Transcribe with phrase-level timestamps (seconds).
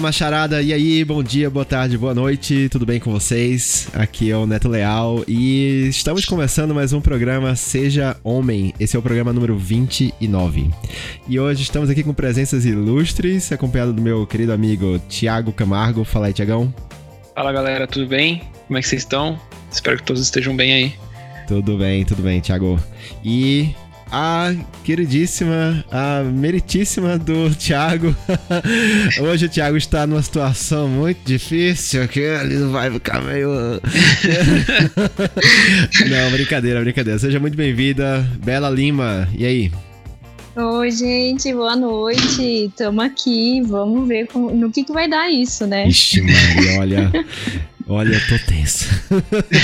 [0.00, 3.86] Fala macharada, e aí, bom dia, boa tarde, boa noite, tudo bem com vocês?
[3.92, 8.72] Aqui é o Neto Leal e estamos começando mais um programa Seja Homem.
[8.80, 10.70] Esse é o programa número 29.
[11.28, 16.02] E hoje estamos aqui com presenças ilustres, acompanhado do meu querido amigo Tiago Camargo.
[16.02, 16.74] Fala aí, Tiagão.
[17.34, 18.40] Fala galera, tudo bem?
[18.68, 19.38] Como é que vocês estão?
[19.70, 20.94] Espero que todos estejam bem aí.
[21.46, 22.80] Tudo bem, tudo bem, Tiago.
[23.22, 23.74] E
[24.10, 24.52] a
[24.84, 28.14] queridíssima, a meritíssima do Thiago.
[29.22, 33.50] Hoje o Thiago está numa situação muito difícil, que ele vai ficar meio.
[36.08, 37.18] Não, brincadeira, brincadeira.
[37.18, 39.28] Seja muito bem-vinda, Bela Lima.
[39.36, 39.72] E aí?
[40.56, 42.70] Oi, gente, boa noite.
[42.76, 45.86] Tamo aqui, vamos ver como, no que, que vai dar isso, né?
[45.86, 47.12] Ixi, Maria, olha.
[47.92, 48.86] Olha, eu tô tenso.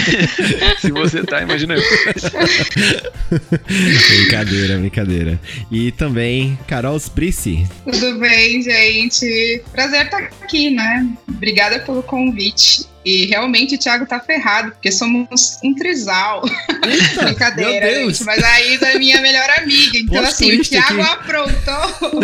[0.82, 1.82] Se você tá, imagina eu.
[4.18, 5.40] brincadeira, brincadeira.
[5.70, 7.68] E também Carol Sprice.
[7.84, 9.62] Tudo bem, gente?
[9.70, 11.06] Prazer estar aqui, né?
[11.28, 12.84] Obrigada pelo convite.
[13.04, 16.42] E realmente o Thiago tá ferrado, porque somos um trisal.
[16.84, 18.24] Eita, Brincadeira, gente.
[18.24, 19.98] Mas aí da minha melhor amiga.
[19.98, 21.12] Então, Plot assim, o Thiago aqui.
[21.12, 22.20] aprontou.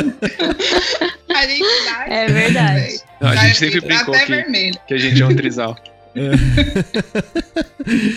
[1.32, 2.06] a gente dá.
[2.08, 3.00] É verdade.
[3.20, 5.76] Não, a gente sempre brincou que, que a gente é um trisal.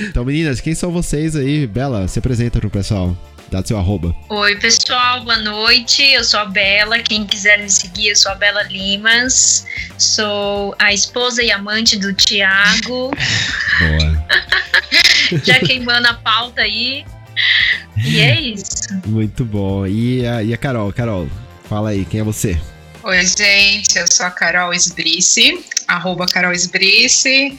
[0.10, 1.66] Então, meninas, quem são vocês aí?
[1.66, 3.18] Bela, se apresenta pro pessoal.
[3.52, 4.16] Dá seu arroba.
[4.30, 6.04] Oi, pessoal, boa noite.
[6.04, 7.00] Eu sou a Bela.
[7.00, 9.66] Quem quiser me seguir, eu sou a Bela Limas.
[9.98, 13.12] Sou a esposa e amante do Tiago.
[13.80, 14.26] Boa.
[15.44, 17.06] Já queimando a pauta aí.
[18.04, 19.02] E é isso.
[19.06, 19.86] Muito bom.
[19.86, 20.92] E a, e a Carol?
[20.92, 21.30] Carol,
[21.70, 22.60] fala aí, quem é você?
[23.08, 24.00] Oi, gente.
[24.00, 27.56] Eu sou a Carol Esbrice, arroba Carol Esbrice,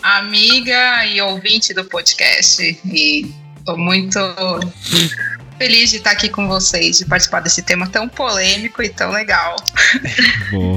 [0.00, 2.62] amiga e ouvinte do podcast.
[2.84, 3.28] E
[3.64, 4.16] tô muito
[5.58, 9.56] feliz de estar aqui com vocês, de participar desse tema tão polêmico e tão legal.
[10.50, 10.76] Bom.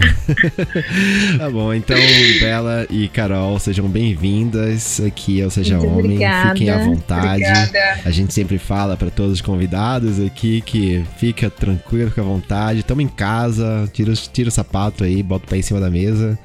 [1.37, 1.97] tá bom, então,
[2.39, 6.05] Bela e Carol, sejam bem-vindas aqui ao Seja Muito Homem.
[6.05, 6.49] obrigada.
[6.49, 7.43] Fiquem à vontade.
[7.43, 7.99] Obrigada.
[8.05, 12.83] A gente sempre fala para todos os convidados aqui que fica tranquilo, fica à vontade.
[12.83, 16.39] Tamo em casa, tira, tira o sapato aí, bota o pé em cima da mesa.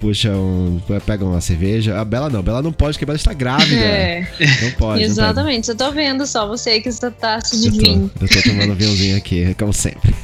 [0.00, 0.80] Puxa um.
[1.04, 2.00] Pega uma cerveja.
[2.00, 3.76] A Bela não, Bela não pode, porque a Bela está grávida.
[3.80, 4.26] É,
[4.62, 5.00] Não pode.
[5.02, 5.68] não exatamente.
[5.68, 8.10] Eu tô vendo só você que está taça de Eu vinho.
[8.18, 10.14] tô, eu tô tomando vinhozinho aqui, como sempre.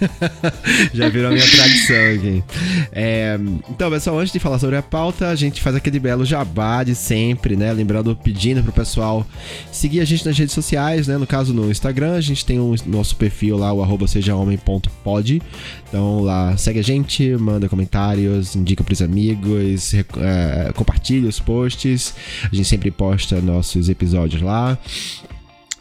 [0.95, 2.43] Já virou minha tradição aqui.
[2.91, 3.39] É,
[3.69, 6.95] então, pessoal, antes de falar sobre a pauta, a gente faz aquele belo jabá de
[6.95, 7.71] sempre, né?
[7.71, 9.27] Lembrando, pedindo pro pessoal
[9.71, 11.19] seguir a gente nas redes sociais, né?
[11.19, 15.43] No caso, no Instagram, a gente tem o nosso perfil lá, o arroba sejahomem.pod.
[15.89, 22.15] Então lá, segue a gente, manda comentários, indica pros amigos, é, compartilha os posts.
[22.51, 24.79] A gente sempre posta nossos episódios lá.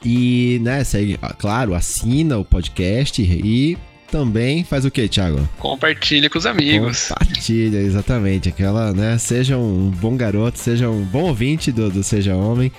[0.03, 3.75] E, né, segue, ah, claro, assina o podcast e
[4.11, 5.49] também faz o que, Thiago?
[5.57, 7.09] Compartilha com os amigos.
[7.09, 8.49] Compartilha, exatamente.
[8.49, 9.17] Aquela, né?
[9.17, 12.71] Seja um bom garoto, seja um bom ouvinte do, do Seja Homem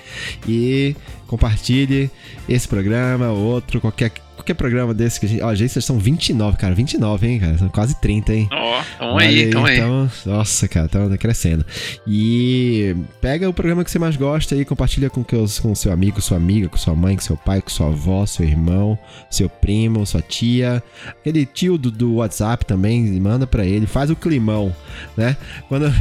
[0.47, 0.95] e
[1.27, 2.09] compartilhe
[2.47, 4.13] esse programa, outro, qualquer,
[4.47, 5.41] qualquer programa desse que a gente.
[5.41, 6.73] Ó, gente, vocês são 29, cara.
[6.73, 7.57] 29, hein, cara?
[7.57, 8.49] São quase 30, hein?
[8.51, 9.77] Ó, Olha aí, tamo aí.
[9.77, 11.65] Então, nossa, cara, tá crescendo.
[12.07, 16.37] E pega o programa que você mais gosta e compartilha com com seu amigo, sua
[16.37, 18.97] amiga, com sua mãe, com seu pai, com sua avó, seu irmão,
[19.29, 20.81] seu primo, sua tia,
[21.19, 24.73] aquele tio do, do WhatsApp também, manda pra ele, faz o climão,
[25.17, 25.35] né?
[25.67, 25.91] Quando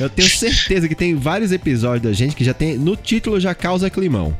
[0.00, 3.54] eu tenho certeza que tem vários episódios da gente que já tem no título já
[3.54, 4.36] causa climão.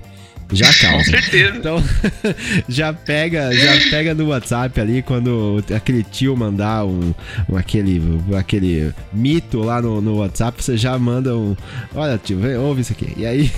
[0.53, 1.11] Já Com causa.
[1.11, 1.57] certeza.
[1.57, 1.83] Então,
[2.69, 7.15] já pega, já pega no WhatsApp ali quando aquele tio mandar um,
[7.49, 8.01] um aquele,
[8.37, 11.57] aquele mito lá no, no WhatsApp, você já manda um,
[11.95, 13.13] olha tio, vem, ouve isso aqui.
[13.17, 13.51] E aí,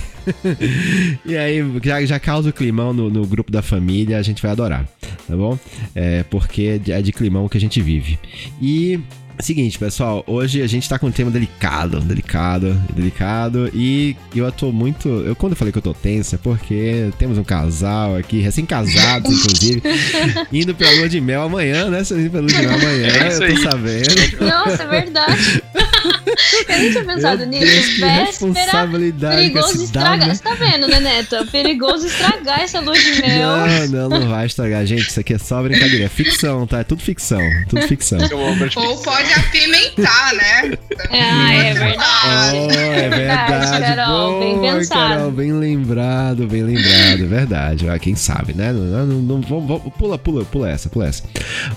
[1.25, 4.51] e aí já, já causa o climão no, no grupo da família, a gente vai
[4.51, 4.85] adorar,
[5.27, 5.57] tá bom?
[5.93, 8.19] É porque é de climão que a gente vive.
[8.61, 8.99] E
[9.39, 14.71] Seguinte, pessoal, hoje a gente tá com um tema delicado, delicado, delicado, e eu tô
[14.71, 15.07] muito.
[15.07, 19.31] Eu quando eu falei que eu tô tenso é porque temos um casal aqui, recém-casados,
[19.31, 19.81] inclusive,
[20.51, 22.03] indo pra lua de mel amanhã, né?
[22.03, 23.57] Vocês indo pra lua de mel amanhã, É eu tô aí.
[23.61, 24.45] sabendo.
[24.45, 25.63] Nossa, é verdade.
[26.27, 27.65] eu nem tinha pensado Meu nisso.
[27.65, 28.87] Deus, que Véspera,
[29.35, 30.27] perigoso estragar.
[30.27, 30.35] né?
[30.35, 31.35] Você tá vendo, né, Neto?
[31.35, 33.49] É perigoso estragar essa lua de mel.
[33.91, 35.07] Não, não, não vai estragar, gente.
[35.09, 36.05] Isso aqui é só brincadeira.
[36.05, 36.79] É ficção, tá?
[36.79, 37.39] É tudo ficção.
[37.69, 38.17] Tudo ficção.
[38.19, 38.77] Pitt.
[38.79, 40.77] Ou pode apimentar, né?
[41.11, 42.57] Ah, é verdade.
[42.57, 43.95] Oh, é verdade.
[43.95, 45.09] Carol, bem Boa, pensado.
[45.09, 47.27] Carol, bem lembrado, bem lembrado.
[47.27, 47.89] Verdade.
[47.89, 48.71] Ah, quem sabe, né?
[48.73, 51.23] Não, não, não, não- vamos- vamos- pula, pula, pula essa, pula essa.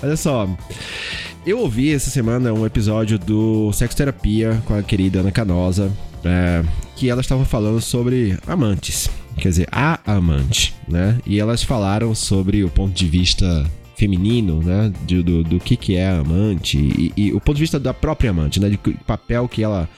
[0.03, 0.47] Olha só.
[1.43, 5.91] Eu ouvi essa semana um episódio do Sexo Terapia com a querida Ana Canosa,
[6.23, 6.63] é,
[6.95, 9.09] que elas estavam falando sobre amantes.
[9.37, 11.17] Quer dizer, a amante, né?
[11.25, 13.65] E elas falaram sobre o ponto de vista
[13.95, 14.93] feminino, né?
[15.03, 17.93] De, do, do que, que é a amante e, e, o ponto de vista da
[17.93, 18.69] própria amante, né?
[18.69, 18.77] De
[19.07, 19.89] papel que ela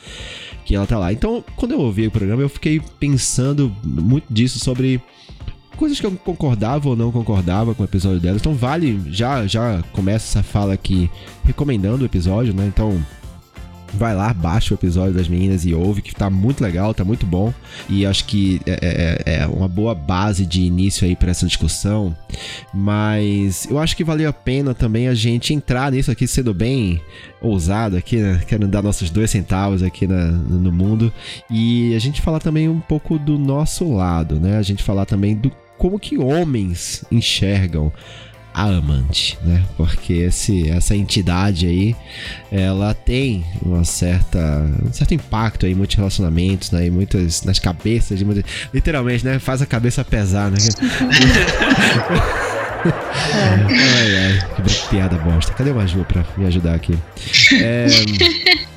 [0.64, 1.12] que ela tá lá.
[1.12, 5.02] Então, quando eu ouvi o programa, eu fiquei pensando muito disso sobre
[5.78, 8.38] coisas que eu concordava ou não concordava com o episódio dela.
[8.38, 11.10] Então vale, já já começa essa fala aqui
[11.44, 12.66] recomendando o episódio, né?
[12.68, 13.02] Então
[13.94, 17.26] vai lá, baixa o episódio das meninas e ouve, que tá muito legal, tá muito
[17.26, 17.54] bom.
[17.88, 22.16] E acho que é, é, é uma boa base de início aí para essa discussão.
[22.74, 27.02] Mas eu acho que valeu a pena também a gente entrar nisso aqui sendo bem
[27.42, 28.42] ousado aqui, né?
[28.48, 31.14] Querendo dar nossos dois centavos aqui na, no mundo.
[31.50, 34.58] E a gente falar também um pouco do nosso lado, né?
[34.58, 37.92] A gente falar também do como que homens enxergam
[38.54, 39.64] a amante, né?
[39.76, 41.96] Porque esse, essa entidade aí,
[42.52, 44.40] ela tem uma certa,
[44.86, 46.86] um certo impacto aí em muitos relacionamentos, né?
[46.86, 48.44] E muitas, nas cabeças de muitas,
[48.74, 49.40] literalmente, né?
[49.40, 50.58] Faz a cabeça pesar, né?
[53.70, 55.52] ai, ai, que piada bosta.
[55.54, 56.98] Cadê o Maju pra me ajudar aqui?
[57.60, 57.88] É...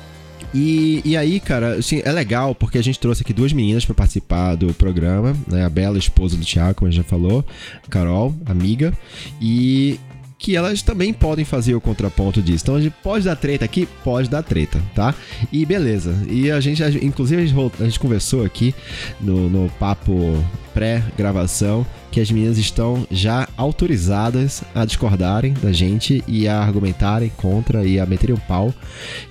[0.53, 3.95] E, e aí, cara, assim, é legal porque a gente trouxe aqui duas meninas para
[3.95, 5.65] participar do programa, né?
[5.65, 7.45] A Bela, esposa do Thiago, como a gente já falou,
[7.89, 8.93] Carol, amiga,
[9.41, 9.99] e
[10.47, 12.63] que elas também podem fazer o contraponto disso.
[12.63, 13.85] Então a gente pode dar treta aqui?
[14.01, 15.13] Pode dar treta, tá?
[15.51, 16.17] E beleza.
[16.29, 18.73] E a gente, inclusive, a gente, a gente conversou aqui
[19.19, 20.41] no, no papo
[20.73, 27.85] pré-gravação que as meninas estão já autorizadas a discordarem da gente e a argumentarem contra
[27.85, 28.73] e a meterem o um pau,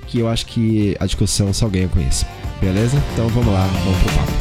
[0.09, 2.27] que eu acho que a discussão só ganha com isso.
[2.61, 3.03] Beleza?
[3.15, 4.33] Então vamos lá, vamos pro papo.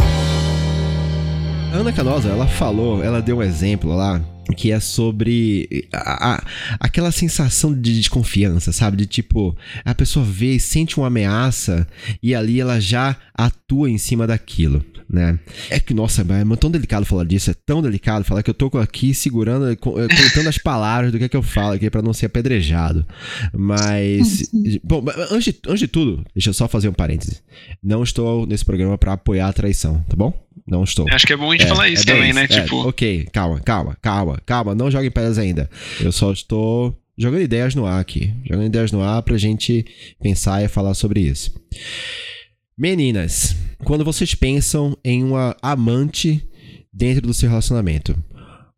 [1.74, 4.22] Ana Canosa, ela falou, ela deu um exemplo lá
[4.56, 6.44] que é sobre a, a,
[6.80, 8.98] aquela sensação de desconfiança, sabe?
[8.98, 11.88] De tipo, a pessoa vê e sente uma ameaça
[12.22, 15.40] e ali ela já atua em cima daquilo né?
[15.70, 18.66] É que, nossa, é tão delicado falar disso, é tão delicado falar que eu tô
[18.78, 22.14] aqui segurando, eh, contando as palavras do que é que eu falo aqui para não
[22.14, 23.06] ser apedrejado.
[23.54, 24.50] Mas,
[24.84, 27.42] bom, antes de, antes de tudo, deixa eu só fazer um parêntese.
[27.84, 30.34] Não estou nesse programa para apoiar a traição, tá bom?
[30.68, 31.06] Não estou.
[31.12, 32.44] Acho que é bom a gente é, falar isso é também, né?
[32.44, 32.88] É, tipo...
[32.88, 35.70] Ok, calma, calma, calma, calma, não joguem pedras ainda.
[36.00, 38.34] Eu só estou jogando ideias no ar aqui.
[38.44, 39.86] Jogando ideias no ar pra gente
[40.22, 41.52] pensar e falar sobre isso.
[42.78, 43.56] Meninas,
[43.86, 46.46] quando vocês pensam em uma amante
[46.92, 48.14] dentro do seu relacionamento,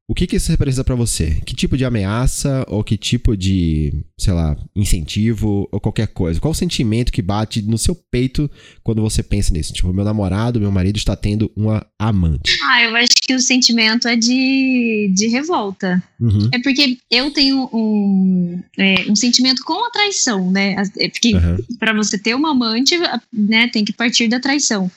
[0.10, 1.42] o que, que isso representa para você?
[1.46, 6.40] Que tipo de ameaça ou que tipo de, sei lá, incentivo ou qualquer coisa?
[6.40, 8.50] Qual o sentimento que bate no seu peito
[8.84, 9.74] quando você pensa nisso?
[9.74, 12.58] Tipo, meu namorado, meu marido está tendo uma amante.
[12.72, 16.02] Ah, eu acho que o sentimento é de, de revolta.
[16.22, 16.50] Uhum.
[16.54, 20.76] É porque eu tenho um, é, um sentimento com a traição, né?
[21.00, 21.58] É porque uhum.
[21.78, 22.98] para você ter uma amante,
[23.34, 24.90] né, tem que partir da traição.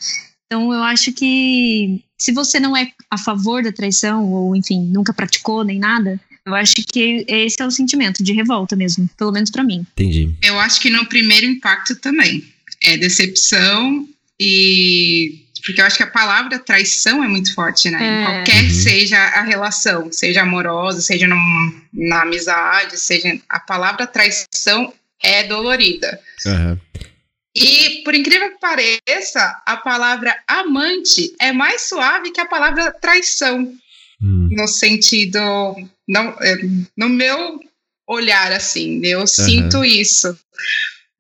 [0.47, 5.13] Então eu acho que se você não é a favor da traição, ou enfim, nunca
[5.13, 9.51] praticou nem nada, eu acho que esse é o sentimento de revolta mesmo, pelo menos
[9.51, 9.87] para mim.
[9.93, 10.31] Entendi.
[10.43, 12.45] Eu acho que no primeiro impacto também.
[12.85, 14.07] É decepção
[14.39, 15.47] e.
[15.65, 17.99] Porque eu acho que a palavra traição é muito forte, né?
[17.99, 18.25] É.
[18.25, 18.83] Qualquer que uhum.
[18.83, 23.39] seja a relação, seja amorosa, seja num, na amizade, seja.
[23.49, 26.19] A palavra traição é dolorida.
[26.47, 26.79] Uhum.
[27.55, 33.73] E, por incrível que pareça, a palavra amante é mais suave que a palavra traição.
[34.23, 34.49] Hum.
[34.53, 35.41] No sentido.
[36.07, 36.57] Não, é,
[36.97, 37.59] no meu
[38.07, 39.27] olhar, assim, eu uhum.
[39.27, 40.37] sinto isso.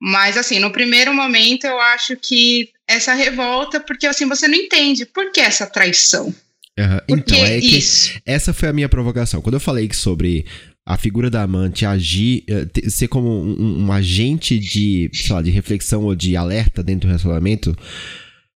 [0.00, 5.06] Mas, assim, no primeiro momento eu acho que essa revolta, porque assim, você não entende
[5.06, 6.34] por que essa traição.
[6.78, 7.00] Uhum.
[7.08, 8.18] Então, é isso?
[8.24, 9.42] essa foi a minha provocação.
[9.42, 10.46] Quando eu falei sobre
[10.86, 15.50] a figura da amante agir, eh, ser como um, um, agente de, sei lá, de
[15.50, 17.76] reflexão ou de alerta dentro do relacionamento,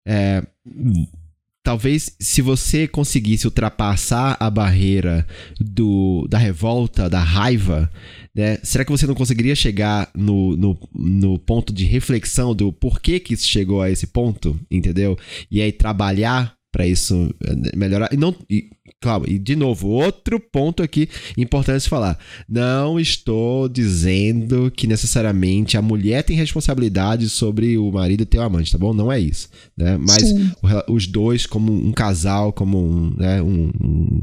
[0.06, 0.42] é,
[1.62, 5.26] talvez se você conseguisse ultrapassar a barreira
[5.60, 7.90] do, da revolta, da raiva,
[8.34, 13.20] né, será que você não conseguiria chegar no, no, no ponto de reflexão do porquê
[13.20, 15.18] que isso chegou a esse ponto, entendeu?
[15.50, 18.08] E aí trabalhar para isso eh, melhorar.
[18.12, 18.34] E não.
[18.48, 18.70] E,
[19.02, 22.16] Claro, e de novo, outro ponto aqui importante falar.
[22.48, 28.70] Não estou dizendo que necessariamente a mulher tem responsabilidade sobre o marido ter o amante,
[28.70, 28.94] tá bom?
[28.94, 29.48] Não é isso.
[29.76, 29.98] Né?
[29.98, 30.22] Mas
[30.88, 34.22] os dois, como um casal, como um, né, um, um,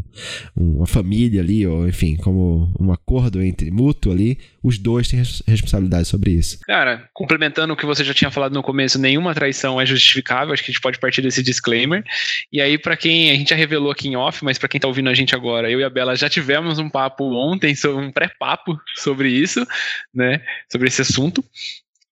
[0.56, 6.08] uma família ali, ou enfim, como um acordo entre mútuo ali, os dois têm responsabilidade
[6.08, 6.60] sobre isso.
[6.62, 10.64] Cara, complementando o que você já tinha falado no começo, nenhuma traição é justificável, acho
[10.64, 12.04] que a gente pode partir desse disclaimer.
[12.52, 14.88] E aí, para quem a gente já revelou aqui em off, mas para quem tá
[14.88, 18.80] ouvindo a gente agora, eu e a Bela já tivemos um papo ontem, um pré-papo
[18.96, 19.66] sobre isso,
[20.14, 20.42] né?
[20.72, 21.44] Sobre esse assunto.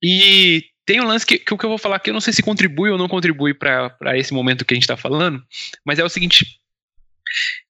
[0.02, 2.32] E tem um lance que, que o que eu vou falar aqui, eu não sei
[2.32, 5.44] se contribui ou não contribui para esse momento que a gente está falando,
[5.86, 6.60] mas é o seguinte: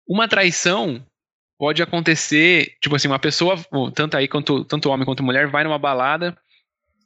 [0.08, 1.04] uma traição
[1.58, 3.58] pode acontecer, tipo assim, uma pessoa,
[3.94, 6.38] tanto aí quanto tanto homem quanto mulher, vai numa balada,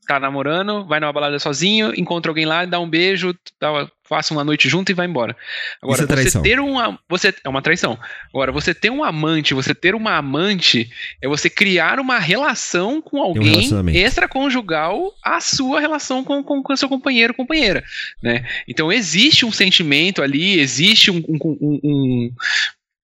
[0.07, 4.43] tá namorando, vai numa balada sozinho, encontra alguém lá, dá um beijo, dá, passa uma
[4.43, 5.35] noite junto e vai embora.
[5.81, 6.99] Agora, é você ter uma.
[7.07, 7.97] Você, é uma traição.
[8.29, 10.91] Agora, você ter um amante, você ter uma amante,
[11.21, 16.75] é você criar uma relação com alguém um extraconjugal à sua relação com, com, com
[16.75, 17.83] seu companheiro ou companheira.
[18.21, 18.45] Né?
[18.67, 22.31] Então existe um sentimento ali, existe um, um, um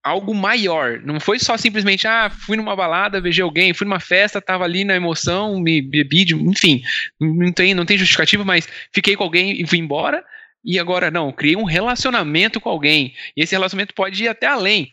[0.07, 0.99] algo maior.
[1.03, 4.83] Não foi só simplesmente, ah, fui numa balada, beijei alguém, fui numa festa, tava ali
[4.83, 6.81] na emoção, me bebi, enfim,
[7.19, 10.23] não tem, não tem justificativa, mas fiquei com alguém e fui embora.
[10.63, 13.13] E agora não, criei um relacionamento com alguém.
[13.35, 14.91] E esse relacionamento pode ir até além.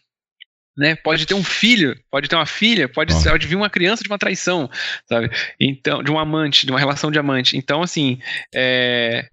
[0.76, 0.97] Né?
[0.97, 3.23] Pode ter um filho, pode ter uma filha, pode, oh.
[3.23, 4.68] pode vir uma criança de uma traição,
[5.09, 5.30] sabe?
[5.59, 7.56] Então, de um amante, de uma relação de amante.
[7.56, 8.18] Então, assim,
[8.52, 9.28] é,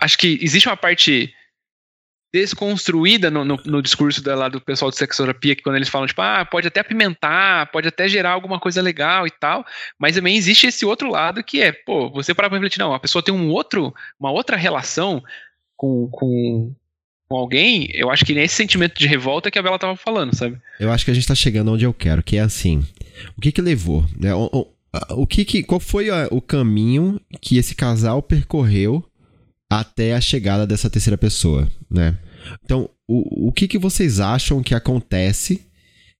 [0.00, 1.32] acho que existe uma parte
[2.32, 6.06] desconstruída no, no, no, discurso da, lá do pessoal de sexoterapia, que quando eles falam,
[6.06, 9.64] tipo, ah, pode até apimentar, pode até gerar alguma coisa legal e tal,
[9.98, 13.00] mas também existe esse outro lado que é, pô, você para pra refletir, não, a
[13.00, 15.22] pessoa tem um outro, uma outra relação
[15.76, 16.72] com, com,
[17.28, 20.56] com alguém, eu acho que nesse sentimento de revolta que a Bela tava falando, sabe?
[20.78, 22.86] Eu acho que a gente tá chegando onde eu quero, que é assim,
[23.36, 24.66] o que que levou, né, o, o,
[25.22, 29.04] o que que, qual foi a, o caminho que esse casal percorreu
[29.70, 32.18] até a chegada dessa terceira pessoa, né?
[32.64, 35.64] Então, o, o que, que vocês acham que acontece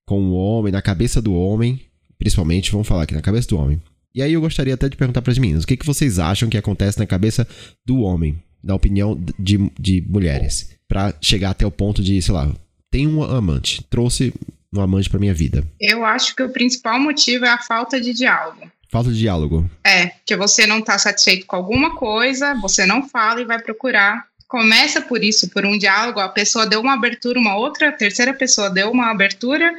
[0.06, 1.80] com o homem, na cabeça do homem,
[2.18, 3.82] principalmente, vamos falar aqui, na cabeça do homem.
[4.14, 6.48] E aí eu gostaria até de perguntar para as meninas, o que, que vocês acham
[6.48, 7.46] que acontece na cabeça
[7.84, 12.52] do homem, da opinião de, de mulheres, para chegar até o ponto de, sei lá,
[12.90, 14.34] tem um amante, trouxe
[14.72, 15.64] um amante para minha vida?
[15.80, 18.70] Eu acho que o principal motivo é a falta de diálogo.
[18.90, 19.70] Falta de diálogo.
[19.84, 24.26] É, que você não está satisfeito com alguma coisa, você não fala e vai procurar.
[24.48, 28.68] Começa por isso, por um diálogo, a pessoa deu uma abertura, uma outra, terceira pessoa
[28.68, 29.72] deu uma abertura,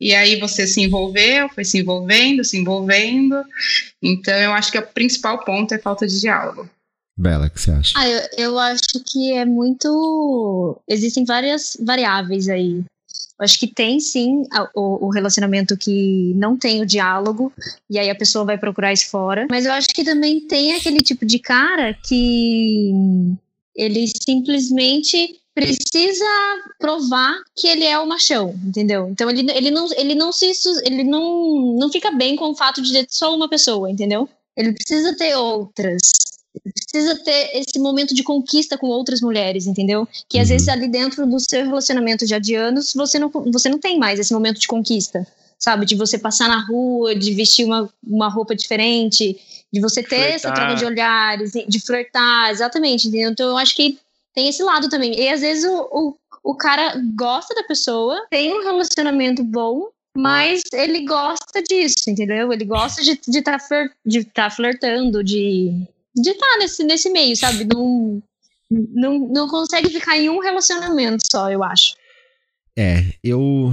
[0.00, 3.42] e aí você se envolveu, foi se envolvendo, se envolvendo.
[4.00, 6.70] Então eu acho que o principal ponto é falta de diálogo.
[7.16, 7.92] Bela, o que você acha?
[7.96, 10.80] Ah, eu, eu acho que é muito.
[10.88, 12.84] Existem várias variáveis aí.
[13.40, 17.52] Acho que tem sim o, o, relacionamento que não tem o diálogo,
[17.90, 19.46] e aí a pessoa vai procurar isso fora.
[19.50, 22.92] Mas eu acho que também tem aquele tipo de cara que
[23.74, 26.24] ele simplesmente precisa
[26.78, 29.08] provar que ele é o machão, entendeu?
[29.08, 30.52] Então ele, ele, não, ele não se
[30.84, 34.28] ele não, não fica bem com o fato de ter só uma pessoa, entendeu?
[34.56, 36.12] Ele precisa ter outras
[36.60, 40.06] precisa ter esse momento de conquista com outras mulheres, entendeu?
[40.28, 40.54] Que às uhum.
[40.54, 44.18] vezes ali dentro do seu relacionamento já de anos, você não, você não tem mais
[44.18, 45.26] esse momento de conquista,
[45.58, 45.86] sabe?
[45.86, 49.38] De você passar na rua, de vestir uma, uma roupa diferente,
[49.72, 50.34] de você ter flertar.
[50.34, 53.30] essa troca de olhares, de flertar, exatamente, entendeu?
[53.30, 53.98] Então eu acho que
[54.34, 55.18] tem esse lado também.
[55.18, 60.62] E às vezes o, o, o cara gosta da pessoa, tem um relacionamento bom, mas
[60.72, 62.52] ele gosta disso, entendeu?
[62.52, 67.10] Ele gosta de estar de tá de tá flertando, de de estar tá nesse, nesse
[67.10, 67.64] meio, sabe?
[67.64, 68.22] Não,
[68.70, 71.94] não, não consegue ficar em um relacionamento só, eu acho.
[72.76, 73.72] É, eu.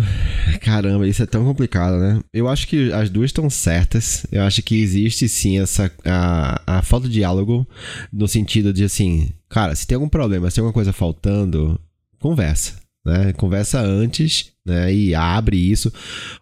[0.62, 2.21] Caramba, isso é tão complicado, né?
[2.31, 4.27] Eu acho que as duas estão certas.
[4.31, 5.91] Eu acho que existe sim essa.
[6.05, 7.65] A, a falta de diálogo,
[8.13, 11.79] no sentido de assim, cara, se tem algum problema, se tem alguma coisa faltando,
[12.19, 12.75] conversa.
[13.03, 13.33] Né?
[13.33, 15.91] Conversa antes né, e abre isso.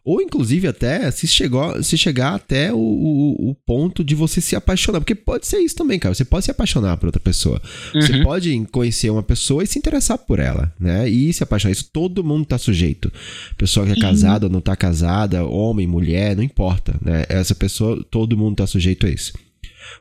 [0.03, 4.55] Ou, inclusive, até se, chegou, se chegar até o, o, o, ponto de você se
[4.55, 4.99] apaixonar.
[4.99, 6.13] Porque pode ser isso também, cara.
[6.13, 7.61] Você pode se apaixonar por outra pessoa.
[7.93, 8.01] Uhum.
[8.01, 11.07] Você pode conhecer uma pessoa e se interessar por ela, né?
[11.09, 11.71] E se apaixonar.
[11.71, 13.11] Isso todo mundo tá sujeito.
[13.57, 17.25] Pessoa que é casada ou não tá casada, homem, mulher, não importa, né?
[17.29, 19.33] Essa pessoa, todo mundo tá sujeito a isso.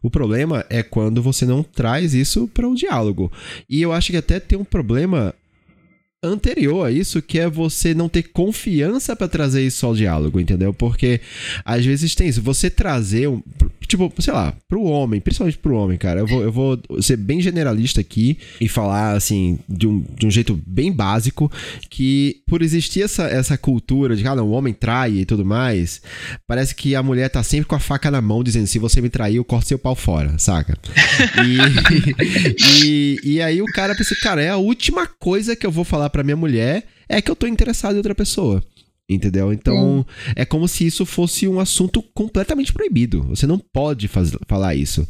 [0.02, 3.32] O problema é quando você não traz isso para o diálogo.
[3.68, 5.34] E eu acho que até tem um problema
[6.22, 10.74] anterior a isso, que é você não ter confiança para trazer isso ao diálogo, entendeu?
[10.74, 11.20] Porque
[11.64, 13.42] às vezes tem isso, você trazer um,
[13.88, 17.40] tipo, sei lá, pro homem, principalmente pro homem, cara, eu vou, eu vou ser bem
[17.40, 21.50] generalista aqui e falar, assim, de um, de um jeito bem básico,
[21.88, 26.02] que por existir essa, essa cultura de, cara, ah, o homem trai e tudo mais,
[26.46, 29.08] parece que a mulher tá sempre com a faca na mão, dizendo, se você me
[29.08, 30.76] trair, eu corto seu pau fora, saca?
[31.44, 35.84] E, e, e aí o cara pensa, cara, é a última coisa que eu vou
[35.84, 38.62] falar pra minha mulher é que eu tô interessado em outra pessoa.
[39.08, 39.52] Entendeu?
[39.52, 40.04] Então, hum.
[40.36, 43.22] é como se isso fosse um assunto completamente proibido.
[43.28, 45.08] Você não pode faz, falar isso.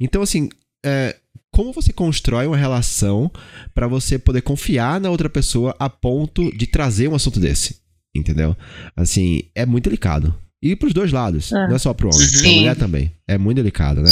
[0.00, 0.48] Então, assim,
[0.86, 1.16] é,
[1.52, 3.30] como você constrói uma relação
[3.74, 7.78] para você poder confiar na outra pessoa a ponto de trazer um assunto desse?
[8.14, 8.56] Entendeu?
[8.96, 10.34] Assim, é muito delicado.
[10.62, 11.68] E pros dois lados, é.
[11.68, 12.42] não é só pro homem, Sim.
[12.42, 13.12] pra mulher também.
[13.26, 14.10] É muito delicado, né?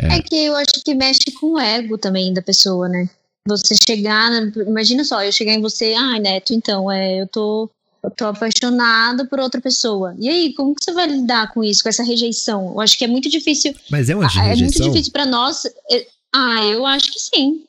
[0.00, 0.16] É.
[0.16, 3.08] é que eu acho que mexe com o ego também da pessoa, né?
[3.46, 4.30] Você chegar,
[4.66, 7.68] imagina só, eu chegar em você, ai, ah, Neto, então, é, eu tô
[8.02, 10.14] eu tô apaixonada por outra pessoa.
[10.18, 12.72] E aí, como que você vai lidar com isso, com essa rejeição?
[12.72, 13.74] Eu acho que é muito difícil.
[13.90, 14.52] Mas é uma rejeição?
[14.52, 15.64] É muito difícil para nós.
[15.90, 17.64] É, ah, eu acho que sim.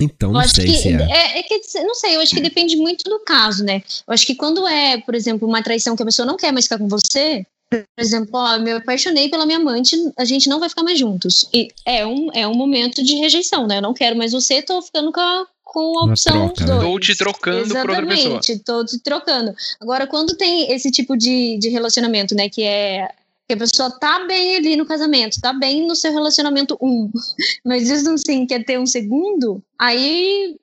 [0.00, 1.08] Então, não sei que, se é.
[1.10, 1.38] é.
[1.38, 1.42] é.
[1.42, 3.82] que, não sei, eu acho que depende muito do caso, né?
[4.06, 6.66] Eu acho que quando é, por exemplo, uma traição que a pessoa não quer mais
[6.66, 10.68] ficar com você, por exemplo, ó, me apaixonei pela minha amante, a gente não vai
[10.68, 11.48] ficar mais juntos.
[11.52, 13.78] E é um, é um momento de rejeição, né?
[13.78, 16.74] Eu não quero mais você, tô ficando com a, com a opção troca, né?
[16.76, 18.40] Estou te trocando Exatamente, por outra pessoa.
[18.40, 19.54] Estou te trocando.
[19.80, 23.10] Agora, quando tem esse tipo de, de relacionamento, né, que é
[23.48, 27.10] que a pessoa tá bem ali no casamento, tá bem no seu relacionamento um,
[27.64, 30.56] mas isso não sim quer ter um segundo, aí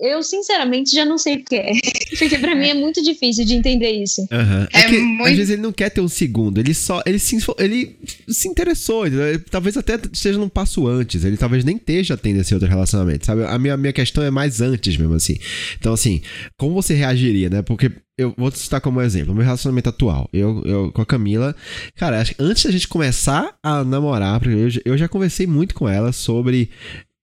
[0.00, 1.72] eu sinceramente já não sei o que é.
[2.18, 4.22] Porque pra mim é muito difícil de entender isso.
[4.22, 4.66] Uhum.
[4.72, 5.30] É, é que, muito...
[5.30, 7.02] Às vezes ele não quer ter um segundo, ele só.
[7.04, 7.96] Ele se, ele
[8.28, 9.06] se interessou.
[9.06, 11.24] Ele, talvez até esteja num passo antes.
[11.24, 13.26] Ele talvez nem esteja tendo esse outro relacionamento.
[13.26, 13.44] Sabe?
[13.44, 15.38] A minha, minha questão é mais antes mesmo, assim.
[15.78, 16.20] Então, assim,
[16.56, 17.62] como você reagiria, né?
[17.62, 20.28] Porque eu vou citar como exemplo, o meu relacionamento atual.
[20.32, 21.54] Eu, eu com a Camila,
[21.96, 25.88] cara, acho que antes da gente começar a namorar, eu, eu já conversei muito com
[25.88, 26.70] ela sobre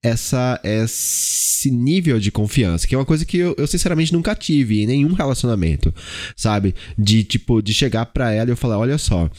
[0.03, 4.81] essa esse nível de confiança, que é uma coisa que eu, eu, sinceramente nunca tive
[4.81, 5.93] em nenhum relacionamento,
[6.35, 6.73] sabe?
[6.97, 9.29] De tipo de chegar para ela e eu falar, olha só,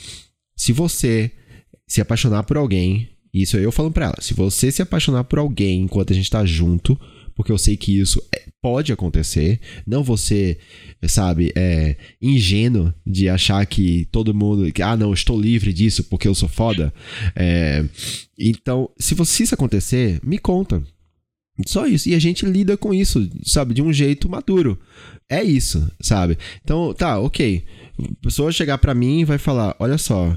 [0.57, 1.31] se você
[1.89, 5.83] se apaixonar por alguém, isso eu falando para ela, se você se apaixonar por alguém
[5.83, 6.99] enquanto a gente tá junto,
[7.41, 10.59] porque eu sei que isso é, pode acontecer, não você,
[11.09, 16.29] sabe, é ingênuo de achar que todo mundo, que, ah, não, estou livre disso porque
[16.29, 16.93] eu sou foda.
[17.35, 17.83] É,
[18.39, 20.83] então, se, você, isso acontecer, me conta.
[21.67, 22.11] Só isso.
[22.11, 24.79] E a gente lida com isso, sabe, de um jeito maduro.
[25.27, 26.37] É isso, sabe?
[26.63, 27.65] Então, tá, ok.
[27.99, 30.37] A pessoa chegar para mim e vai falar: Olha só,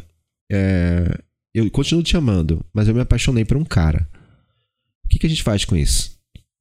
[0.49, 1.19] é,
[1.53, 4.07] eu continuo te amando, mas eu me apaixonei por um cara.
[5.05, 6.13] O que, que a gente faz com isso?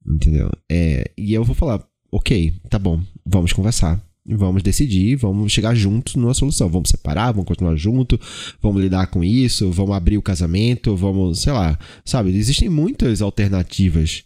[0.05, 0.51] Entendeu?
[0.69, 4.01] É, e eu vou falar, ok, tá bom, vamos conversar.
[4.25, 6.69] Vamos decidir, vamos chegar juntos numa solução.
[6.69, 8.19] Vamos separar, vamos continuar junto,
[8.61, 12.33] vamos lidar com isso, vamos abrir o casamento, vamos, sei lá, sabe?
[12.35, 14.23] Existem muitas alternativas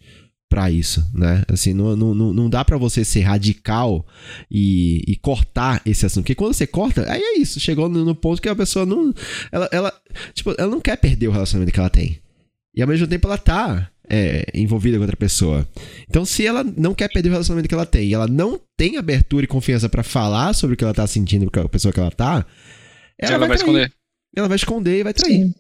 [0.50, 1.44] para isso, né?
[1.48, 4.06] Assim, não, não, não dá para você ser radical
[4.50, 6.24] e, e, cortar esse assunto.
[6.24, 7.60] Porque quando você corta, aí é isso.
[7.60, 9.14] Chegou no, no ponto que a pessoa não.
[9.52, 9.94] Ela, ela,
[10.34, 12.20] tipo, ela não quer perder o relacionamento que ela tem.
[12.74, 15.68] E ao mesmo tempo ela tá é, envolvida com outra pessoa.
[16.10, 18.98] Então, se ela não quer perder o relacionamento que ela tem e ela não tem
[18.98, 22.00] abertura e confiança para falar sobre o que ela tá sentindo com a pessoa que
[22.00, 22.46] ela tá,
[23.18, 23.92] ela, ela vai, vai esconder.
[24.36, 25.54] Ela vai esconder e vai trair.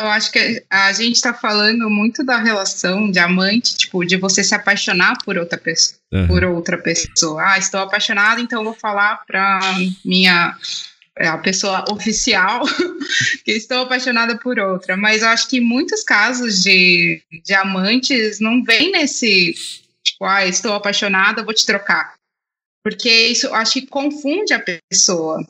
[0.00, 4.42] Eu acho que a gente tá falando muito da relação de amante, tipo, de você
[4.42, 5.98] se apaixonar por outra pessoa.
[6.12, 6.26] Uhum.
[6.28, 7.42] Por outra pessoa.
[7.44, 9.60] Ah, estou apaixonada, então vou falar pra
[10.02, 10.56] minha
[11.18, 12.64] é a pessoa oficial
[13.44, 14.96] que estou apaixonada por outra.
[14.96, 19.54] Mas eu acho que muitos casos de, de amantes não vem nesse
[20.02, 22.14] tipo, ah, estou apaixonada, vou te trocar.
[22.84, 25.46] Porque isso acho que confunde a pessoa.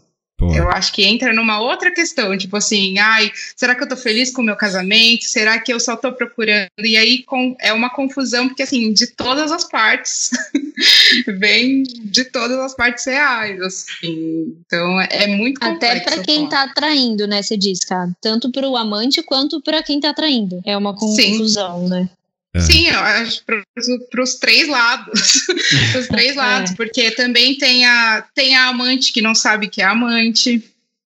[0.55, 4.31] Eu acho que entra numa outra questão, tipo assim, ai, será que eu tô feliz
[4.31, 5.24] com o meu casamento?
[5.24, 6.68] Será que eu só tô procurando?
[6.78, 10.31] E aí com, é uma confusão, porque assim, de todas as partes,
[11.38, 14.57] vem de todas as partes reais, assim.
[14.66, 16.02] Então é muito complexo.
[16.02, 20.00] Até para quem tá atraindo, né, você diz, cara, tanto pro amante quanto para quem
[20.00, 20.61] tá atraindo.
[20.64, 21.88] É uma confusão, Sim.
[21.88, 22.09] né?
[22.54, 22.60] É.
[22.60, 25.48] Sim, eu acho para os três lados.
[25.98, 26.74] os três lados, é.
[26.74, 30.62] porque também tem a, tem a amante que não sabe que é amante.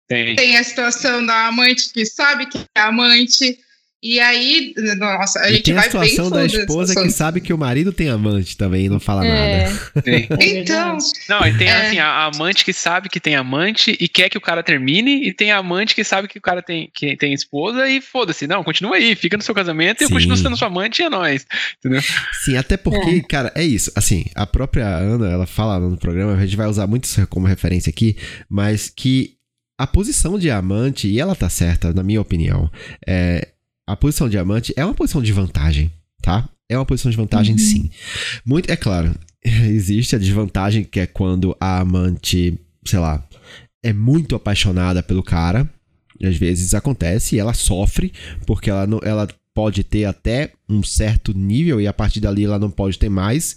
[0.07, 0.35] Tem.
[0.35, 3.59] tem a situação da amante que sabe que é amante.
[4.01, 7.51] E aí, nossa, a e gente tem vai a situação da esposa que sabe que
[7.51, 9.63] o marido tem amante também e não fala é.
[9.63, 10.01] nada.
[10.03, 10.27] Tem.
[10.39, 10.97] então.
[11.27, 11.87] Não, e tem é.
[11.87, 15.33] assim, a amante que sabe que tem amante e quer que o cara termine, e
[15.33, 18.45] tem a amante que sabe que o cara tem, que tem esposa e foda-se.
[18.45, 20.03] Não, continua aí, fica no seu casamento Sim.
[20.03, 21.47] e eu continuo sendo sua amante e é nóis.
[21.79, 22.01] Entendeu?
[22.45, 23.21] Sim, até porque, é.
[23.21, 23.91] cara, é isso.
[23.95, 27.47] Assim, a própria Ana, ela fala no programa, a gente vai usar muito isso como
[27.47, 28.15] referência aqui,
[28.47, 29.37] mas que
[29.79, 32.69] a posição de amante, e ela tá certa, na minha opinião,
[33.05, 33.47] é
[33.87, 35.89] a posição diamante é uma posição de vantagem,
[36.21, 36.47] tá?
[36.69, 37.59] É uma posição de vantagem, uhum.
[37.59, 37.89] sim.
[38.45, 43.25] Muito, é claro, existe a desvantagem que é quando a amante, sei lá,
[43.81, 45.69] é muito apaixonada pelo cara.
[46.21, 48.11] Às vezes acontece e ela sofre
[48.45, 52.59] porque ela não, ela pode ter até um certo nível e a partir dali ela
[52.59, 53.55] não pode ter mais.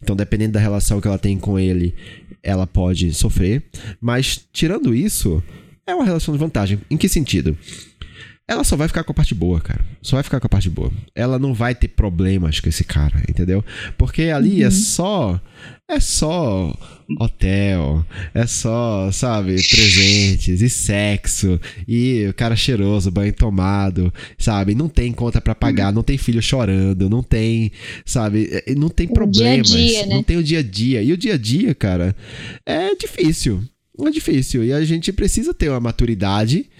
[0.00, 1.94] Então, dependendo da relação que ela tem com ele,
[2.42, 3.62] ela pode sofrer.
[4.00, 5.42] Mas tirando isso,
[5.86, 6.78] é uma relação de vantagem.
[6.90, 7.56] Em que sentido?
[8.52, 9.80] Ela só vai ficar com a parte boa, cara.
[10.02, 10.90] Só vai ficar com a parte boa.
[11.14, 13.64] Ela não vai ter problemas com esse cara, entendeu?
[13.96, 14.68] Porque ali é uhum.
[14.68, 15.40] é só.
[15.90, 16.74] É só
[17.20, 24.74] hotel, é só, sabe, presentes e sexo e o cara cheiroso, banho tomado, sabe?
[24.74, 25.96] Não tem conta para pagar, uhum.
[25.96, 27.70] não tem filho chorando, não tem,
[28.06, 28.48] sabe?
[28.50, 30.14] É, não tem problemas, dia -dia, né?
[30.14, 31.02] não tem o dia a dia.
[31.02, 32.16] E o dia a dia, cara,
[32.64, 33.62] é difícil.
[34.00, 34.64] É difícil.
[34.64, 36.70] E a gente precisa ter uma maturidade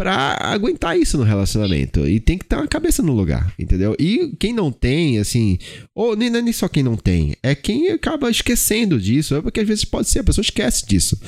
[0.00, 2.08] para aguentar isso no relacionamento.
[2.08, 3.94] E tem que ter uma cabeça no lugar, entendeu?
[3.98, 5.58] E quem não tem, assim,
[5.94, 9.68] ou nem, nem só quem não tem, é quem acaba esquecendo disso, é porque às
[9.68, 11.20] vezes pode ser, a pessoa esquece disso.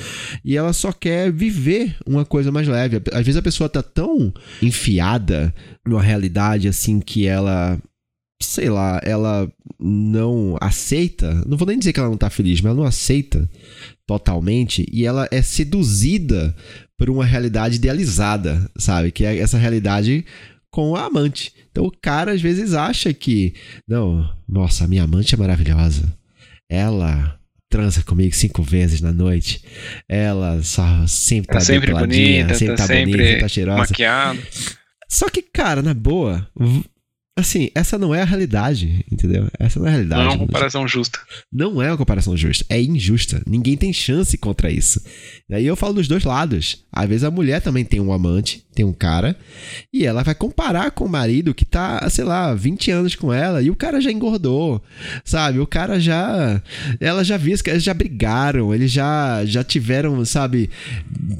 [0.43, 2.99] E ela só quer viver uma coisa mais leve.
[3.11, 5.53] Às vezes a pessoa tá tão enfiada
[5.85, 7.79] numa realidade assim que ela
[8.41, 12.71] sei lá, ela não aceita, não vou nem dizer que ela não tá feliz, mas
[12.71, 13.49] ela não aceita
[14.05, 16.53] totalmente e ela é seduzida
[16.97, 19.11] por uma realidade idealizada, sabe?
[19.11, 20.25] Que é essa realidade
[20.71, 21.53] com a amante.
[21.71, 23.53] Então o cara às vezes acha que,
[23.87, 26.11] não, nossa, a minha amante é maravilhosa.
[26.69, 29.63] Ela transa comigo cinco vezes na noite.
[30.07, 33.79] Ela só sempre tá, tá sempre bonita, sempre tá, tá sempre bonita, tá cheirosa.
[33.79, 34.39] Maquiado.
[35.09, 36.47] Só que, cara, na boa,
[37.35, 39.49] Assim, essa não é a realidade, entendeu?
[39.57, 40.21] Essa não é a realidade.
[40.21, 41.19] Não é uma comparação justa.
[41.51, 42.63] Não é uma comparação justa.
[42.69, 43.41] É injusta.
[43.47, 45.01] Ninguém tem chance contra isso.
[45.49, 46.83] Daí eu falo dos dois lados.
[46.91, 49.35] Às vezes a mulher também tem um amante, tem um cara,
[49.91, 53.63] e ela vai comparar com o marido que tá, sei lá, 20 anos com ela,
[53.63, 54.79] e o cara já engordou,
[55.25, 55.59] sabe?
[55.59, 56.61] O cara já.
[56.99, 60.69] Ela já viu que eles já brigaram, eles já, já tiveram, sabe,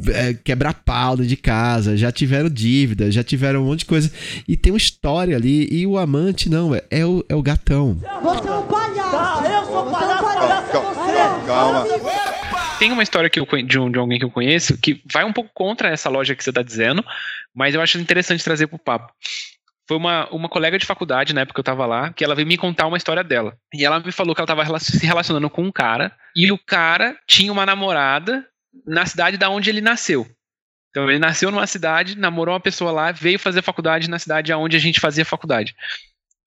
[0.08, 4.12] é, quebrar pau de casa, já tiveram dívida, já tiveram um monte de coisa.
[4.48, 7.96] E tem uma história ali, e o amante não, é, é, o, é o gatão.
[7.96, 9.12] Você é um palhaço!
[9.12, 11.46] Tá, eu sou palhaço, palhaço é você!
[11.46, 11.86] Calma.
[12.80, 15.34] Tem uma história que eu, de, um, de alguém que eu conheço que vai um
[15.34, 17.04] pouco contra essa loja que você está dizendo,
[17.54, 19.12] mas eu acho interessante trazer para o papo
[19.86, 22.48] foi uma, uma colega de faculdade, na época que eu tava lá, que ela veio
[22.48, 23.58] me contar uma história dela.
[23.74, 27.18] E ela me falou que ela tava se relacionando com um cara, e o cara
[27.28, 28.48] tinha uma namorada
[28.88, 30.26] na cidade da onde ele nasceu.
[30.94, 34.78] Então ele nasceu numa cidade, namorou uma pessoa lá, veio fazer faculdade na cidade onde
[34.78, 35.76] a gente fazia faculdade.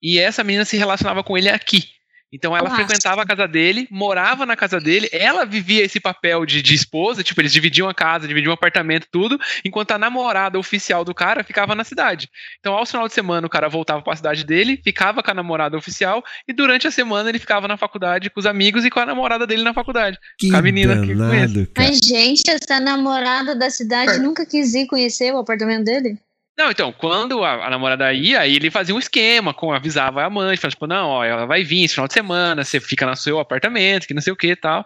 [0.00, 1.95] E essa menina se relacionava com ele aqui.
[2.32, 2.84] Então ela Nossa.
[2.84, 7.22] frequentava a casa dele, morava na casa dele, ela vivia esse papel de, de, esposa,
[7.22, 11.44] tipo, eles dividiam a casa, dividiam o apartamento, tudo, enquanto a namorada oficial do cara
[11.44, 12.28] ficava na cidade.
[12.58, 15.34] Então, ao final de semana, o cara voltava para a cidade dele, ficava com a
[15.34, 19.00] namorada oficial, e durante a semana ele ficava na faculdade com os amigos e com
[19.00, 20.18] a namorada dele na faculdade.
[20.38, 21.70] Que com a menina danado, que conhece.
[21.76, 26.18] Mas, gente, essa namorada da cidade nunca quis ir conhecer o apartamento dele?
[26.58, 30.30] Não, então, quando a, a, namorada ia, aí ele fazia um esquema, com, avisava a
[30.30, 33.14] mãe, falava, tipo, não, ó, ela vai vir esse final de semana, você fica no
[33.14, 34.84] seu apartamento, que não sei o que e tal.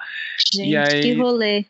[0.53, 1.65] Gente, e aí, que rolê.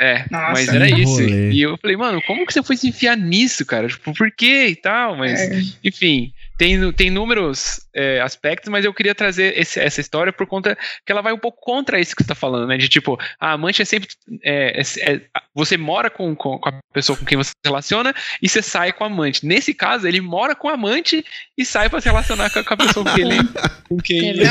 [0.00, 1.12] É, Nossa, mas era isso.
[1.12, 1.52] Rolê.
[1.52, 3.86] E eu falei, mano, como que você foi se enfiar nisso, cara?
[3.86, 5.14] Tipo, por quê e tal?
[5.16, 5.62] Mas, é.
[5.84, 10.76] enfim, tem, tem inúmeros é, aspectos, mas eu queria trazer esse, essa história por conta
[11.06, 12.76] que ela vai um pouco contra isso que você está falando, né?
[12.76, 14.10] De tipo, a amante é sempre.
[14.44, 15.20] É, é, é,
[15.54, 18.92] você mora com, com, com, a pessoa com quem você se relaciona e você sai
[18.92, 19.46] com a amante.
[19.46, 21.24] Nesse caso, ele mora com a amante
[21.56, 23.38] e sai para se relacionar com, com, a pessoa com quem ele.
[23.90, 24.44] Com quem ele...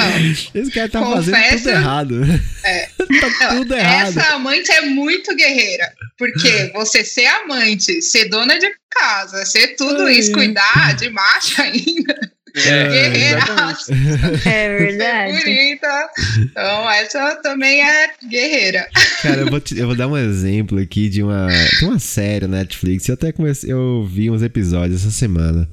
[0.53, 2.21] Esse cara tá Confesso, fazendo tudo errado.
[2.65, 2.89] É.
[3.39, 4.07] tá tudo errado.
[4.09, 5.93] Essa amante é muito guerreira.
[6.17, 10.13] Porque você ser amante, ser dona de casa, ser tudo é.
[10.13, 12.32] isso, cuidar de macho ainda.
[12.55, 13.39] É, guerreira.
[14.45, 15.39] É verdade.
[15.39, 16.09] bonita.
[16.39, 18.88] Então, essa também é guerreira.
[19.21, 21.47] Cara, eu vou, te, eu vou dar um exemplo aqui de uma,
[21.79, 23.07] de uma série Netflix.
[23.07, 25.67] Eu até comecei, eu vi uns episódios essa semana.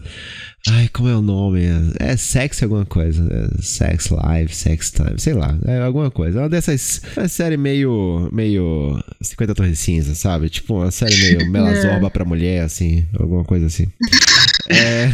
[0.68, 1.62] Ai, como é o nome?
[2.00, 3.24] É Sex alguma coisa.
[3.30, 5.56] É sex Live, Sex Time, sei lá.
[5.64, 6.40] É alguma coisa.
[6.40, 7.00] É uma dessas.
[7.16, 8.28] Uma série meio.
[8.32, 9.00] meio.
[9.20, 10.48] 50 Torres Cinza, sabe?
[10.48, 13.06] Tipo uma série meio Melazorba pra mulher, assim.
[13.16, 13.86] Alguma coisa assim.
[14.68, 15.08] É,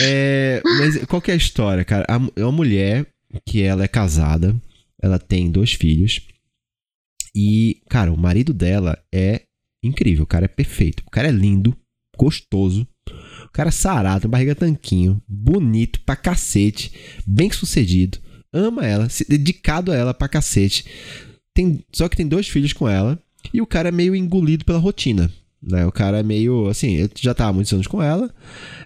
[0.02, 2.06] é, mas qual que é a história, cara?
[2.36, 3.06] É uma mulher
[3.46, 4.54] que ela é casada,
[5.00, 6.20] ela tem dois filhos.
[7.34, 9.42] E, cara, o marido dela é
[9.84, 10.24] incrível.
[10.24, 11.02] O cara é perfeito.
[11.06, 11.76] O cara é lindo,
[12.16, 12.86] gostoso.
[13.44, 16.92] O cara é sarado, barriga tanquinho, bonito pra cacete,
[17.26, 18.20] bem sucedido,
[18.52, 20.84] ama ela, se dedicado a ela pra cacete.
[21.52, 23.20] Tem, só que tem dois filhos com ela
[23.52, 25.32] e o cara é meio engolido pela rotina.
[25.62, 25.84] Né?
[25.84, 28.32] O cara é meio assim, ele já tava muitos anos com ela,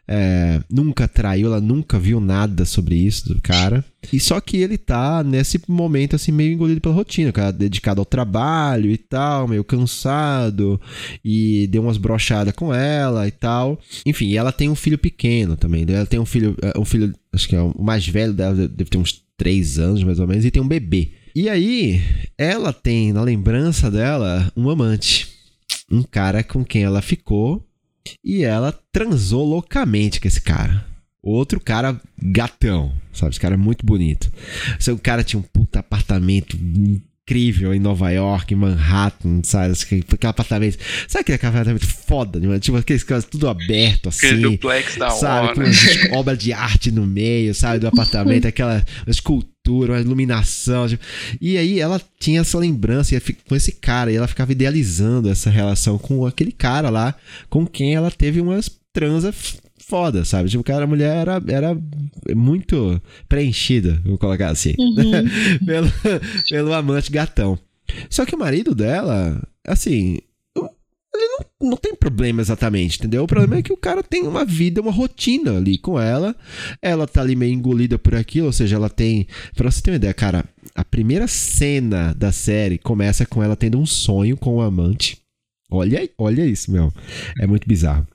[0.09, 3.85] é, nunca traiu, ela nunca viu nada sobre isso do cara.
[4.13, 8.01] E só que ele tá nesse momento assim, meio engolido pela rotina, o cara dedicado
[8.01, 10.81] ao trabalho e tal, meio cansado,
[11.25, 13.79] e deu umas brochadas com ela e tal.
[14.05, 15.87] Enfim, ela tem um filho pequeno também.
[15.89, 18.91] Ela tem um filho, é, um filho, acho que é o mais velho dela, deve
[18.91, 21.13] ter uns 3 anos mais ou menos, e tem um bebê.
[21.35, 22.01] E aí,
[22.39, 25.34] ela tem na lembrança dela um amante
[25.91, 27.67] um cara com quem ela ficou
[28.23, 30.85] e ela transou loucamente com esse cara.
[31.23, 33.31] Outro cara gatão, sabe?
[33.31, 34.31] Esse cara é muito bonito.
[34.93, 36.57] O cara tinha um puta apartamento
[37.27, 39.73] incrível em Nova York, em Manhattan, sabe?
[39.73, 40.79] Aquele apartamento.
[41.09, 42.59] Sabe aquele apartamento foda, né?
[42.59, 44.27] Tipo, aqueles caras tudo aberto, assim.
[44.27, 45.61] Aquele duplex da sabe?
[45.61, 45.71] hora.
[46.11, 47.79] Com obra de arte no meio, sabe?
[47.79, 50.89] Do apartamento, aquela escultura, uma iluminação.
[50.89, 51.05] Tipo.
[51.41, 55.99] E aí ela tinha essa lembrança com esse cara, e ela ficava idealizando essa relação
[55.99, 57.15] com aquele cara lá,
[57.49, 60.49] com quem ela teve umas transas foda, sabe?
[60.49, 61.79] Tipo, cara, a mulher era, era
[62.35, 65.29] muito preenchida, vou colocar assim, uhum.
[65.65, 65.93] pelo,
[66.49, 67.59] pelo amante gatão.
[68.09, 70.19] Só que o marido dela, assim,
[71.15, 73.25] ele não, não tem problema exatamente, entendeu?
[73.25, 76.35] O problema é que o cara tem uma vida, uma rotina ali com ela.
[76.83, 79.27] Ela tá ali meio engolida por aquilo, ou seja, ela tem.
[79.55, 83.79] Pra você ter uma ideia, cara, a primeira cena da série começa com ela tendo
[83.79, 85.19] um sonho com o amante.
[85.71, 86.93] Olha, olha isso, meu.
[87.41, 88.07] É muito bizarro.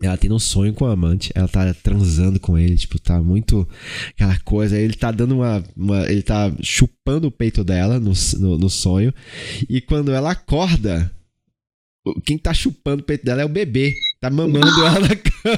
[0.00, 3.68] Ela tendo um sonho com o amante, ela tá transando com ele, tipo, tá muito
[4.10, 4.78] aquela coisa.
[4.78, 5.64] Ele tá dando uma.
[5.76, 9.12] uma ele tá chupando o peito dela no, no, no, sonho.
[9.68, 11.10] E quando ela acorda,
[12.24, 13.94] quem tá chupando o peito dela é o bebê.
[14.20, 15.56] Tá mamando ela na cama.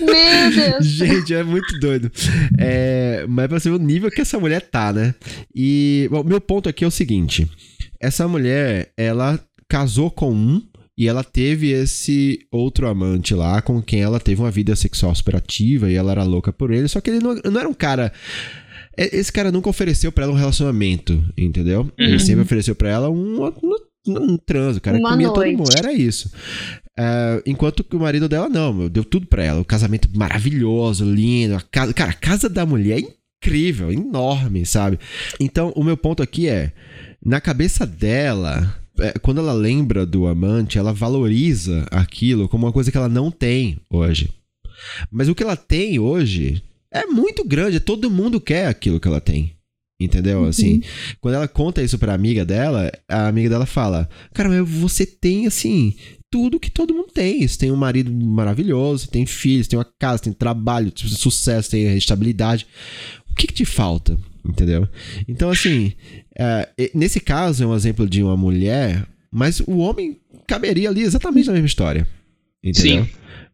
[0.00, 0.86] Meu Deus.
[0.86, 2.10] Gente, é muito doido.
[2.58, 5.14] É, mas pra você ver o nível que essa mulher tá, né?
[5.54, 7.50] E, bom, meu ponto aqui é o seguinte:
[8.00, 10.62] essa mulher, ela casou com um
[10.96, 15.90] e ela teve esse outro amante lá com quem ela teve uma vida sexual superativa
[15.90, 16.88] e ela era louca por ele.
[16.88, 18.12] Só que ele não, não era um cara.
[18.96, 21.82] Esse cara nunca ofereceu para ela um relacionamento, entendeu?
[21.82, 21.90] Uhum.
[21.98, 24.98] Ele sempre ofereceu para ela um, um, um transo, cara.
[24.98, 25.56] Uma comia noite.
[25.56, 26.30] todo mundo, era isso.
[26.98, 29.60] Uh, enquanto que o marido dela não, deu tudo pra ela.
[29.60, 31.54] O casamento maravilhoso, lindo.
[31.54, 33.08] A casa, cara, a casa da mulher é
[33.42, 34.98] incrível, enorme, sabe?
[35.38, 36.72] Então, o meu ponto aqui é:
[37.24, 42.90] na cabeça dela, é, quando ela lembra do amante, ela valoriza aquilo como uma coisa
[42.90, 44.30] que ela não tem hoje.
[45.10, 49.20] Mas o que ela tem hoje é muito grande, todo mundo quer aquilo que ela
[49.20, 49.54] tem.
[50.00, 50.40] Entendeu?
[50.40, 50.48] Uhum.
[50.48, 50.82] Assim,
[51.20, 55.46] quando ela conta isso pra amiga dela, a amiga dela fala: Cara, mas você tem,
[55.46, 55.94] assim,
[56.30, 57.46] tudo que todo mundo tem.
[57.46, 61.94] Você tem um marido maravilhoso, tem filhos, tem uma casa, tem trabalho, tem sucesso, tem
[61.96, 62.66] estabilidade.
[63.30, 64.18] O que, que te falta?
[64.42, 64.88] Entendeu?
[65.28, 65.92] Então, assim,
[66.38, 71.46] é, nesse caso é um exemplo de uma mulher, mas o homem caberia ali exatamente
[71.46, 72.06] na mesma história.
[72.64, 73.04] Entendeu?
[73.04, 73.10] Sim.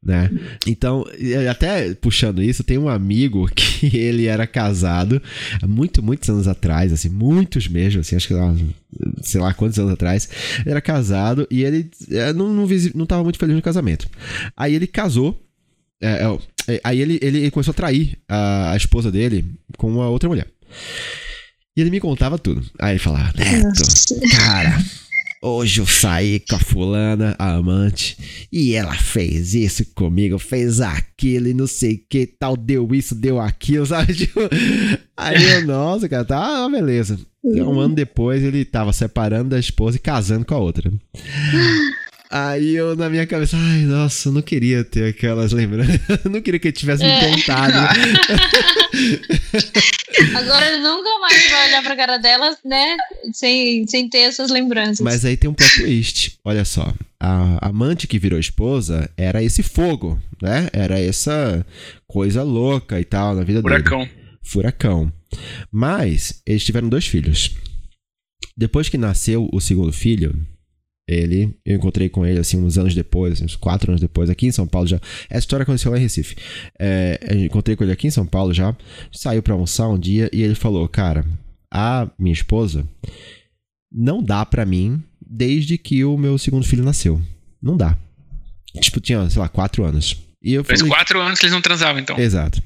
[0.07, 0.31] Né?
[0.65, 1.05] Então,
[1.51, 5.21] até puxando isso, tem um amigo que ele era casado
[5.61, 8.35] há muito, muitos anos atrás, assim, muitos mesmo, assim, acho que
[9.21, 10.29] sei lá quantos anos atrás,
[10.61, 14.09] ele era casado e ele é, não, não, não tava muito feliz no casamento.
[14.57, 15.43] Aí ele casou,
[16.01, 16.23] é,
[16.69, 19.45] é, aí ele, ele começou a trair a, a esposa dele
[19.77, 20.47] com uma outra mulher.
[21.77, 22.65] E ele me contava tudo.
[22.79, 23.83] Aí ele falava, Neto,
[24.31, 24.79] cara,
[25.47, 28.17] hoje eu saí com a fulana, a amante,
[28.53, 33.41] e ela fez isso comigo, fez aquilo e não sei que, tal, deu isso, deu
[33.41, 34.15] aquilo, sabe?
[34.15, 34.41] Tipo,
[35.17, 37.19] aí eu, nossa, cara, tá, beleza.
[37.45, 40.91] E um ano depois ele tava separando da esposa e casando com a outra.
[42.31, 46.01] Aí eu, na minha cabeça, ai, nossa, eu não queria ter aquelas lembranças.
[46.25, 47.09] Eu não queria que ele tivesse é.
[47.09, 47.73] me contado.
[50.37, 52.97] Agora ele nunca mais vai olhar pra cara dela, né?
[53.33, 55.01] Sem, sem ter essas lembranças.
[55.01, 56.39] Mas aí tem um plot twist.
[56.45, 56.93] Olha só.
[57.21, 60.69] A amante que virou esposa era esse fogo, né?
[60.73, 61.65] Era essa
[62.07, 63.99] coisa louca e tal na vida Furacão.
[64.01, 64.11] dele.
[64.43, 65.07] Furacão.
[65.07, 65.13] Furacão.
[65.71, 67.55] Mas eles tiveram dois filhos.
[68.57, 70.35] Depois que nasceu o segundo filho,
[71.09, 74.47] ele, eu encontrei com ele assim uns anos depois, assim, uns quatro anos depois, aqui
[74.47, 75.01] em São Paulo já.
[75.29, 76.37] Essa história aconteceu lá em Recife.
[76.79, 78.75] É, eu encontrei com ele aqui em São Paulo já,
[79.13, 81.25] saiu para almoçar um dia e ele falou: Cara,
[81.73, 82.89] a minha esposa
[83.93, 87.21] não dá para mim desde que o meu segundo filho nasceu.
[87.63, 87.97] Não dá.
[88.81, 90.17] Tipo, tinha, sei lá, quatro anos.
[90.43, 92.19] E eu falei, Faz quatro anos que eles não transavam, então.
[92.19, 92.63] Exato.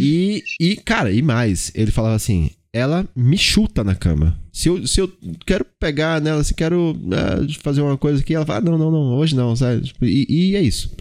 [0.00, 4.38] E, e, cara, e mais, ele falava assim: ela me chuta na cama.
[4.52, 5.12] Se eu, se eu
[5.46, 8.90] quero pegar nela, se quero uh, fazer uma coisa aqui, ela fala: ah, não, não,
[8.90, 9.82] não, hoje não, sabe?
[9.82, 10.94] Tipo, e, e, é isso.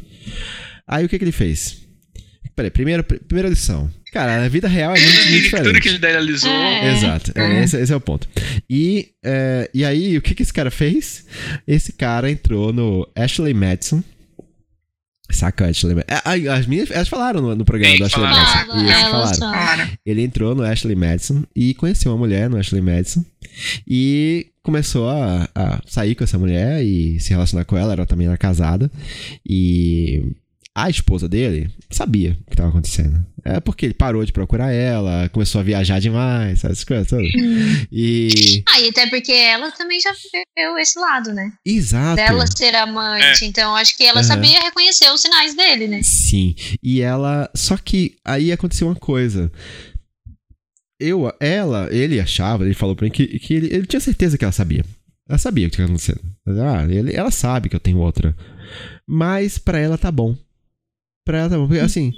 [0.87, 1.87] Aí o que, que ele fez?
[2.55, 3.89] Peraí, primeira, primeira lição.
[4.11, 5.65] Cara, a vida real é muito, muito diferente.
[5.69, 6.51] Tudo que ele idealizou.
[6.51, 6.93] É.
[6.93, 8.27] Exato, é, esse, esse, é o ponto.
[8.69, 11.25] E, é, e aí, o que, que esse cara fez?
[11.67, 14.03] Esse cara entrou no Ashley Madison
[15.31, 16.51] Saca, Ashley Madison.
[16.51, 18.77] As minhas, elas falaram no, no programa Sim, do Ashley Madison.
[18.77, 19.89] E elas falaram.
[20.05, 23.23] Ele entrou no Ashley Madison e conheceu uma mulher no Ashley Madison.
[23.87, 27.93] E começou a, a, sair com essa mulher e se relacionar com ela.
[27.93, 28.89] Ela também era casada.
[29.47, 30.23] E
[30.83, 33.25] A esposa dele sabia o que estava acontecendo.
[33.43, 37.25] É porque ele parou de procurar ela, começou a viajar demais, essas coisas todas.
[37.35, 37.85] Hum.
[37.91, 38.63] E.
[38.69, 41.51] Ah, e até porque ela também já viveu esse lado, né?
[41.65, 42.15] Exato.
[42.15, 43.43] Dela ser amante.
[43.43, 43.47] É.
[43.47, 44.27] Então acho que ela uhum.
[44.27, 46.01] sabia reconhecer os sinais dele, né?
[46.03, 46.55] Sim.
[46.81, 47.49] E ela.
[47.55, 49.51] Só que aí aconteceu uma coisa
[50.99, 54.43] eu, ela, ele achava, ele falou pra mim que, que ele, ele tinha certeza que
[54.43, 54.83] ela sabia.
[55.27, 56.21] Ela sabia o que estava acontecendo.
[56.61, 58.35] Ah, ele, ela sabe que eu tenho outra.
[59.07, 60.35] Mas pra ela tá bom.
[61.29, 61.67] Pra ela tá bom.
[61.67, 62.11] Porque assim,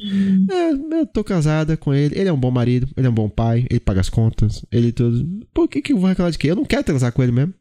[0.49, 0.71] é,
[1.01, 3.67] eu tô casada com ele, ele é um bom marido, ele é um bom pai,
[3.69, 5.45] ele paga as contas, ele tudo.
[5.53, 6.49] Por que, que eu vou reclamar de quê?
[6.49, 7.53] Eu não quero transar com ele mesmo.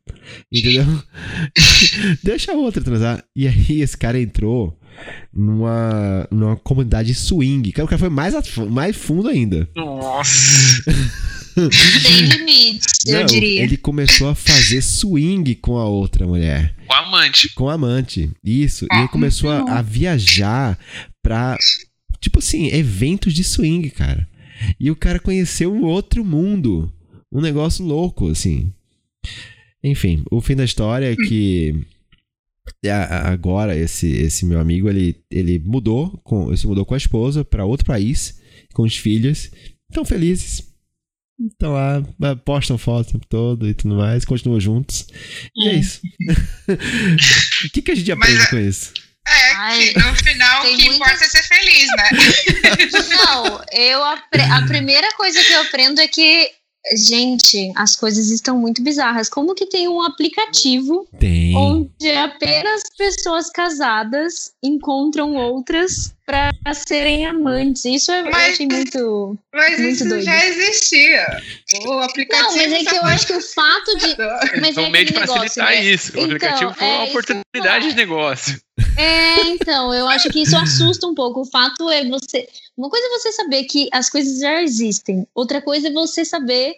[0.53, 0.85] Entendeu?
[2.23, 3.25] Deixa a outra transar.
[3.35, 4.79] E aí esse cara entrou
[5.35, 7.71] numa, numa comunidade swing.
[7.71, 8.33] O cara foi mais,
[8.71, 9.69] mais fundo ainda.
[9.75, 10.85] Nossa!
[11.69, 13.63] Tem eu diria.
[13.63, 16.75] Ele começou a fazer swing com a outra mulher.
[16.87, 17.55] Com a amante.
[17.55, 18.31] Com a amante.
[18.45, 18.87] Isso.
[18.91, 20.79] E ele começou a, a viajar
[21.23, 21.57] pra,
[22.21, 24.29] tipo assim, eventos de swing, cara.
[24.79, 26.93] E o cara conheceu um outro mundo.
[27.33, 28.73] Um negócio louco, assim.
[29.83, 31.75] Enfim, o fim da história é que
[33.27, 37.45] agora esse, esse meu amigo ele, ele mudou com ele se mudou com a esposa
[37.45, 38.41] para outro país
[38.73, 39.51] com os filhos
[39.91, 40.70] estão felizes
[41.49, 42.03] estão lá
[42.45, 45.07] postam foto o tempo todo e tudo mais continuam juntos
[45.57, 46.01] e é, é isso
[47.67, 48.93] o que, que a gente aprende Mas, com isso
[49.27, 52.09] é, que no final o que importa é ser feliz, né?
[53.15, 54.15] Não, eu a,
[54.57, 56.51] a primeira coisa que eu aprendo é que
[56.97, 59.29] Gente, as coisas estão muito bizarras.
[59.29, 61.55] Como que tem um aplicativo tem.
[61.55, 67.85] onde apenas pessoas casadas encontram outras para serem amantes?
[67.85, 69.39] Isso eu mas, achei muito.
[69.53, 70.23] Mas muito isso doido.
[70.23, 71.43] já existia.
[71.87, 72.49] O aplicativo.
[72.49, 74.17] Não, mas é que eu acho que o fato de.
[74.61, 75.85] Mas é um meio de facilitar né?
[75.85, 76.13] isso.
[76.13, 78.61] O então, aplicativo foi uma é oportunidade de negócio.
[78.97, 81.41] É, então, eu acho que isso assusta um pouco.
[81.41, 82.49] O fato é você.
[82.77, 86.75] Uma coisa é você saber que as coisas já existem, outra coisa é você saber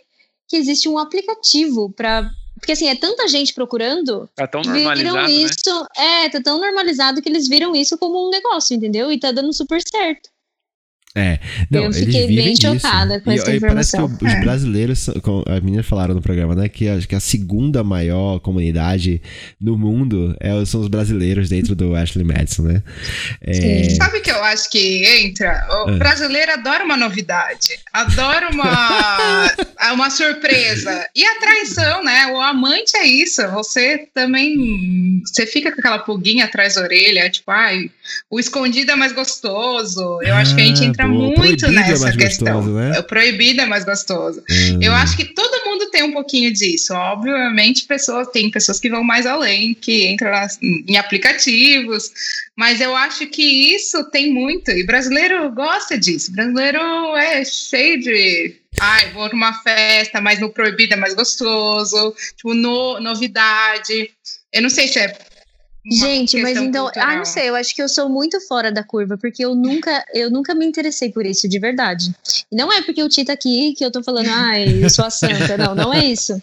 [0.48, 2.30] que existe um aplicativo para
[2.62, 4.30] porque assim, é tanta gente procurando.
[4.36, 4.98] Tá tão normalizado.
[4.98, 5.30] Viram né?
[5.32, 6.24] isso, né?
[6.24, 9.10] É, tá tão normalizado que eles viram isso como um negócio, entendeu?
[9.10, 10.30] E tá dando super certo.
[11.14, 11.38] É,
[11.70, 14.08] não, eu fiquei bem chocada com e, essa informação.
[14.08, 14.40] Parece que os é.
[14.40, 19.20] brasileiros, como as meninas falaram no programa, né, que acho que a segunda maior comunidade
[19.60, 22.82] no mundo é, são os brasileiros dentro do Ashley Madison, né?
[23.42, 23.90] É...
[23.90, 25.66] Sabe que eu acho que entra?
[25.84, 25.98] O é.
[25.98, 29.50] brasileiro adora uma novidade, adora uma,
[29.92, 31.06] uma surpresa.
[31.14, 32.26] E a traição, né?
[32.28, 33.46] O amante é isso.
[33.48, 37.90] Você também você fica com aquela pulguinha atrás da orelha, tipo, ai,
[38.30, 40.20] o escondido é mais gostoso.
[40.22, 42.56] Eu ah, acho que a gente ah, entra muito é nessa é questão.
[42.56, 42.98] Gostoso, né?
[42.98, 44.42] O proibido é mais gostoso.
[44.50, 44.78] Hum.
[44.80, 46.94] Eu acho que todo mundo tem um pouquinho disso.
[46.94, 52.10] Obviamente, pessoas, tem pessoas que vão mais além, que entram nas, em aplicativos,
[52.56, 54.70] mas eu acho que isso tem muito.
[54.70, 56.32] E brasileiro gosta disso.
[56.32, 56.80] Brasileiro
[57.16, 58.56] é cheio de.
[58.80, 62.14] Ai, vou numa festa, mas no proibido é mais gostoso.
[62.36, 64.10] Tipo, no, novidade.
[64.52, 65.16] Eu não sei se é
[65.84, 67.08] Gente, mas então, cultural.
[67.08, 70.04] ah, não sei, eu acho que eu sou muito fora da curva, porque eu nunca,
[70.14, 72.14] eu nunca me interessei por isso, de verdade.
[72.50, 75.04] E não é porque o Tita tá aqui que eu tô falando, ai, eu sou
[75.04, 76.40] a santa, não, não é isso.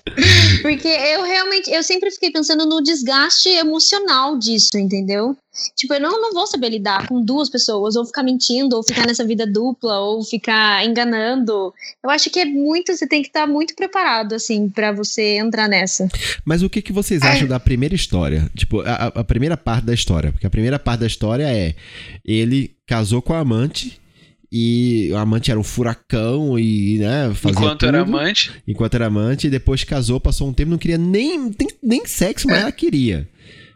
[0.61, 5.37] Porque eu realmente, eu sempre fiquei pensando no desgaste emocional disso, entendeu?
[5.75, 9.05] Tipo, eu não, não vou saber lidar com duas pessoas, ou ficar mentindo, ou ficar
[9.05, 11.73] nessa vida dupla, ou ficar enganando.
[12.03, 15.37] Eu acho que é muito, você tem que estar tá muito preparado, assim, para você
[15.37, 16.07] entrar nessa.
[16.45, 17.49] Mas o que, que vocês acham é.
[17.49, 18.49] da primeira história?
[18.55, 20.31] Tipo, a, a primeira parte da história.
[20.31, 21.75] Porque a primeira parte da história é
[22.23, 23.99] ele casou com a amante
[24.51, 28.51] e o amante era um furacão e, né, fazia Enquanto tudo, era amante.
[28.67, 32.47] Enquanto era amante, e depois casou, passou um tempo, não queria nem, nem, nem sexo,
[32.47, 32.61] mas é.
[32.61, 33.29] ela queria.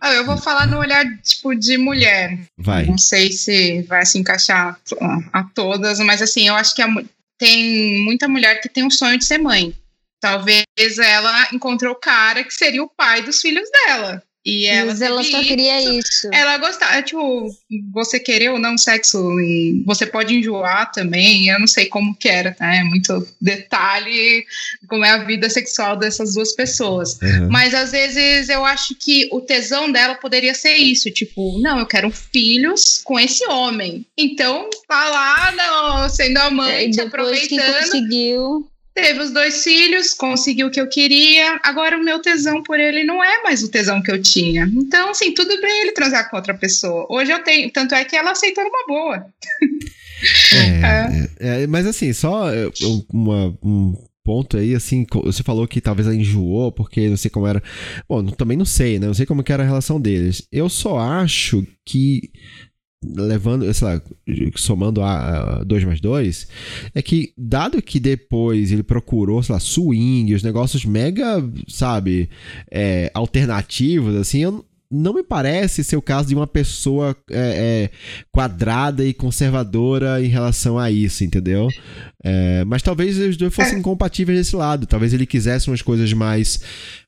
[0.04, 2.38] Ah, eu vou falar no olhar, tipo, de mulher.
[2.58, 2.86] Vai.
[2.86, 4.78] Não sei se vai se encaixar
[5.32, 6.88] a todas, mas assim, eu acho que a,
[7.38, 9.74] tem muita mulher que tem um sonho de ser mãe.
[10.20, 10.66] Talvez
[11.02, 14.22] ela encontrou o cara que seria o pai dos filhos dela.
[14.46, 16.30] E ela, Mas ela só queria isso.
[16.34, 17.48] Ela gostava, tipo,
[17.94, 22.28] você querer ou não sexo, e você pode enjoar também, eu não sei como que
[22.28, 22.76] era, tá?
[22.76, 24.46] É muito detalhe
[24.90, 27.18] como é a vida sexual dessas duas pessoas.
[27.22, 27.50] Uhum.
[27.50, 31.86] Mas às vezes eu acho que o tesão dela poderia ser isso, tipo, não, eu
[31.86, 34.06] quero filhos com esse homem.
[34.18, 37.48] Então, tá lá não, sendo amante, é, aproveitando.
[37.48, 41.60] Que conseguiu teve os dois filhos, conseguiu o que eu queria.
[41.64, 44.70] Agora o meu tesão por ele não é mais o tesão que eu tinha.
[44.74, 47.08] Então, assim, tudo bem ele transar com outra pessoa.
[47.10, 49.26] Hoje eu tenho, tanto é que ela aceitou numa boa.
[50.54, 51.64] É, é.
[51.64, 52.46] É, mas assim, só
[53.12, 57.46] uma, um ponto aí, assim, você falou que talvez ela enjoou, porque não sei como
[57.46, 57.62] era.
[58.08, 59.08] Bom, também não sei, né?
[59.08, 60.48] Não sei como que era a relação deles.
[60.52, 62.32] Eu só acho que
[63.16, 64.02] levando, sei lá,
[64.56, 66.48] somando a 2 mais 2,
[66.96, 72.30] é que, dado que depois ele procurou, sei lá, swing, os negócios mega, sabe,
[72.72, 77.90] é, alternativos, assim, eu, não me parece ser o caso de uma pessoa é, é,
[78.32, 81.68] quadrada e conservadora em relação a isso, entendeu?
[82.24, 84.86] É, mas talvez os dois fossem compatíveis desse lado.
[84.86, 86.62] Talvez ele quisesse umas coisas mais,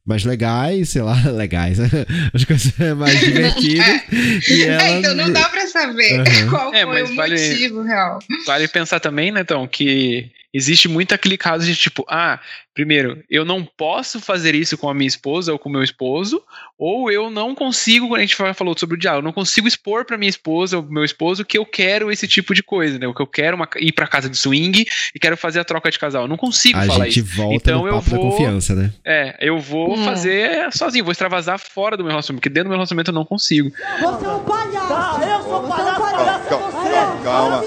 [0.05, 1.79] mais legais, sei lá, legais,
[2.33, 4.01] as coisas mais divertidas.
[4.47, 4.83] e ela...
[4.83, 6.49] É, então não dá pra saber uhum.
[6.49, 8.19] qual é, foi o vale, motivo real.
[8.45, 12.39] Vale pensar também, né, então, que existe muito aquele caso de tipo, ah,
[12.73, 16.41] primeiro, eu não posso fazer isso com a minha esposa ou com o meu esposo,
[16.77, 20.05] ou eu não consigo, quando a gente falou sobre o diálogo, eu não consigo expor
[20.05, 23.07] para minha esposa ou meu esposo que eu quero esse tipo de coisa, né?
[23.07, 25.89] O que eu quero uma, ir para casa de swing e quero fazer a troca
[25.89, 26.23] de casal.
[26.23, 27.23] Eu não consigo a falar isso.
[27.23, 28.91] Volta então eu vou confiança, né?
[29.05, 30.05] É, eu vou hum.
[30.05, 33.25] fazer sozinho, vou extravasar fora do meu relacionamento, porque dentro do meu relacionamento eu não
[33.25, 33.69] consigo.
[33.69, 34.87] Você é um palhaço!
[34.87, 37.63] Tá, eu sou palhaço, palhaço calma, calma.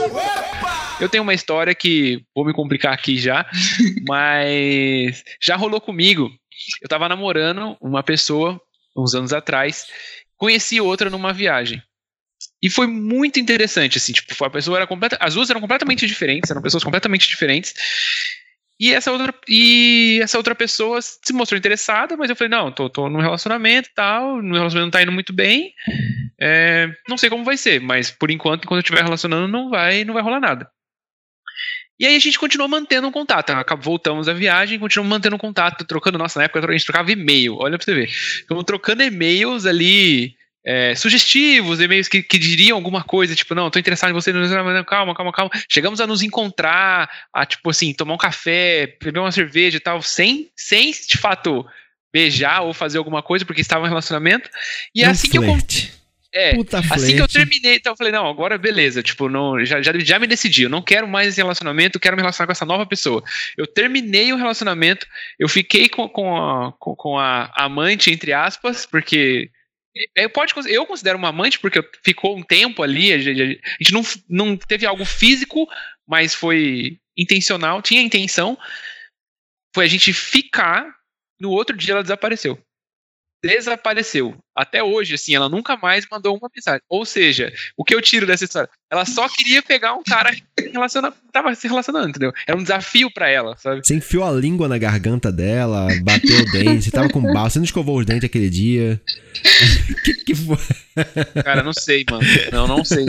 [1.00, 3.46] Eu tenho uma história que vou me complicar aqui já,
[4.06, 6.30] mas já rolou comigo.
[6.82, 8.60] Eu tava namorando uma pessoa
[8.96, 9.86] uns anos atrás,
[10.36, 11.80] conheci outra numa viagem.
[12.60, 16.50] E foi muito interessante, assim, tipo, a pessoa era completa, as duas eram completamente diferentes,
[16.50, 17.74] eram pessoas completamente diferentes.
[18.80, 22.88] E essa outra, e essa outra pessoa se mostrou interessada, mas eu falei, não, tô,
[22.88, 25.72] tô num relacionamento e tal, no relacionamento não tá indo muito bem.
[26.40, 30.04] É, não sei como vai ser, mas por enquanto, enquanto eu estiver relacionando, não vai,
[30.04, 30.70] não vai rolar nada.
[31.98, 33.52] E aí a gente continuou mantendo um contato.
[33.80, 36.16] Voltamos da viagem, continuamos mantendo contato, trocando.
[36.16, 37.56] Nossa, na época a gente trocava e-mail.
[37.56, 38.06] Olha pra você ver.
[38.06, 40.37] Estamos trocando e-mails ali.
[40.64, 44.32] É, sugestivos, e-mails que, que, diriam alguma coisa, tipo, não, tô interessado em você,
[44.86, 45.50] calma, calma, calma.
[45.68, 50.02] Chegamos a nos encontrar, a, tipo assim, tomar um café, beber uma cerveja e tal,
[50.02, 51.64] sem, sem de fato
[52.12, 54.50] beijar ou fazer alguma coisa, porque estava em relacionamento.
[54.94, 55.86] E é assim flerte.
[55.86, 55.98] que eu
[56.30, 57.14] é, Puta assim flerte.
[57.14, 60.26] que eu terminei, então eu falei, não, agora beleza, tipo, não, já, já, já me
[60.26, 63.22] decidi, eu não quero mais esse relacionamento, quero me relacionar com essa nova pessoa.
[63.56, 65.06] Eu terminei o relacionamento,
[65.38, 69.50] eu fiquei com, com, a, com, com a amante, entre aspas, porque
[70.14, 73.92] eu, pode, eu considero uma amante porque ficou um tempo ali, a gente, a gente
[73.92, 75.66] não, não teve algo físico,
[76.06, 78.58] mas foi intencional, tinha intenção.
[79.74, 80.86] Foi a gente ficar,
[81.40, 82.58] no outro dia ela desapareceu
[83.42, 84.36] desapareceu.
[84.56, 86.80] Até hoje, assim, ela nunca mais mandou uma mensagem.
[86.88, 88.68] Ou seja, o que eu tiro dessa história?
[88.90, 92.32] Ela só queria pegar um cara que relaciona, tava se relacionando, entendeu?
[92.46, 93.86] Era um desafio para ela, sabe?
[93.86, 97.58] Você enfiou a língua na garganta dela, bateu o dente, você tava com bala, você
[97.60, 99.00] não escovou os dentes aquele dia.
[100.04, 100.56] que que foi?
[101.44, 102.26] Cara, não sei, mano.
[102.50, 103.06] Não, não sei.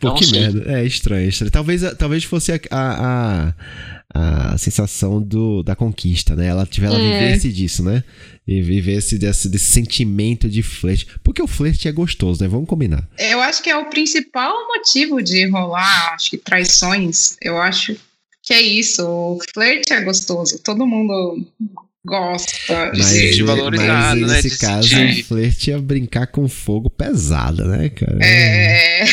[0.00, 0.40] Pô, não que sei.
[0.40, 0.72] merda.
[0.72, 1.50] É estranho, é estranho.
[1.50, 3.54] Talvez, talvez fosse a, a, a,
[4.58, 6.46] sensação do, da conquista, né?
[6.46, 7.20] Ela, ela é.
[7.20, 8.02] vivesse disso, né?
[8.48, 11.06] e viver esse desse, desse sentimento de flerte.
[11.22, 12.48] Porque o flerte é gostoso, né?
[12.48, 13.06] Vamos combinar.
[13.18, 17.36] Eu acho que é o principal motivo de rolar, acho que traições.
[17.42, 17.94] Eu acho
[18.42, 19.06] que é isso.
[19.06, 20.58] O flerte é gostoso.
[20.60, 21.46] Todo mundo
[22.06, 24.56] gosta mas, de, de valorizar, mas nesse né?
[24.70, 28.18] caso, o flerte é brincar com fogo pesado, né, cara?
[28.20, 29.02] É.
[29.02, 29.04] é.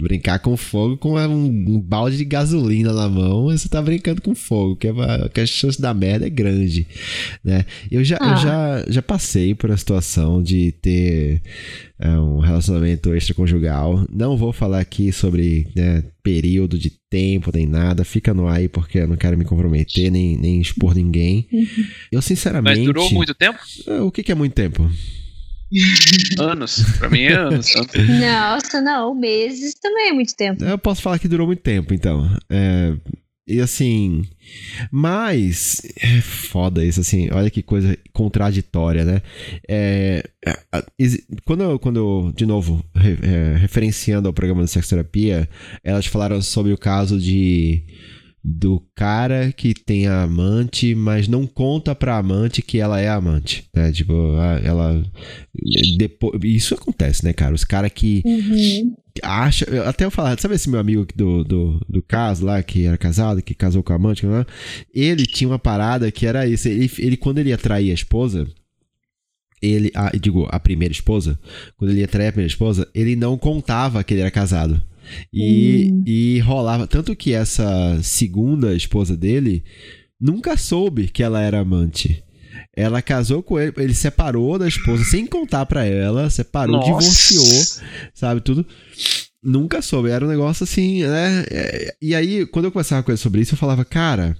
[0.00, 4.34] Brincar com fogo com um, um, balde de gasolina na mão, você tá brincando com
[4.34, 4.92] fogo, que, é,
[5.32, 6.86] que a chance da merda é grande,
[7.44, 7.64] né?
[7.90, 8.30] Eu já, ah.
[8.30, 11.42] eu já, já passei por a situação de ter
[12.00, 14.06] é um relacionamento extraconjugal.
[14.10, 18.68] Não vou falar aqui sobre né, período de tempo nem nada, fica no ar aí
[18.68, 21.46] porque eu não quero me comprometer nem, nem expor ninguém.
[21.52, 21.66] Uhum.
[22.10, 22.78] Eu sinceramente.
[22.78, 23.58] Mas durou muito tempo?
[23.86, 24.90] É, o que, que é muito tempo?
[26.38, 26.82] anos.
[26.98, 27.72] Pra mim é anos.
[27.74, 29.14] Nossa, não.
[29.14, 30.64] Meses também é muito tempo.
[30.64, 32.28] Eu posso falar que durou muito tempo, então.
[32.48, 32.94] É,
[33.50, 34.24] e assim.
[34.90, 35.82] Mas.
[35.96, 37.28] É foda isso, assim.
[37.32, 39.22] Olha que coisa contraditória, né?
[39.68, 40.22] É,
[41.44, 45.48] quando, eu, quando eu, de novo, é, referenciando ao programa de sexoterapia,
[45.82, 47.82] elas falaram sobre o caso de
[48.42, 53.64] do cara que tem a amante, mas não conta pra amante que ela é amante,
[53.74, 53.92] né?
[53.92, 54.14] Tipo,
[54.64, 55.02] ela
[55.98, 57.54] depois isso acontece, né, cara?
[57.54, 58.94] Os caras que uhum.
[59.22, 62.96] acha, até eu falar, sabe esse meu amigo do, do, do caso lá que era
[62.96, 64.46] casado, que casou com a amante, né?
[64.94, 68.48] ele tinha uma parada que era isso, ele, ele quando ele ia trair a esposa,
[69.60, 71.38] ele, a, digo, a primeira esposa,
[71.76, 74.80] quando ele ia trair a primeira esposa, ele não contava que ele era casado.
[75.32, 76.04] E, hum.
[76.06, 76.86] e rolava.
[76.86, 79.64] Tanto que essa segunda esposa dele
[80.20, 82.22] nunca soube que ela era amante.
[82.76, 86.86] Ela casou com ele, ele separou da esposa sem contar pra ela, separou, Nossa.
[86.86, 87.64] divorciou,
[88.14, 88.64] sabe, tudo.
[89.42, 91.44] Nunca soube, era um negócio assim, né?
[92.00, 94.36] E aí, quando eu conversava com ele sobre isso, eu falava, cara,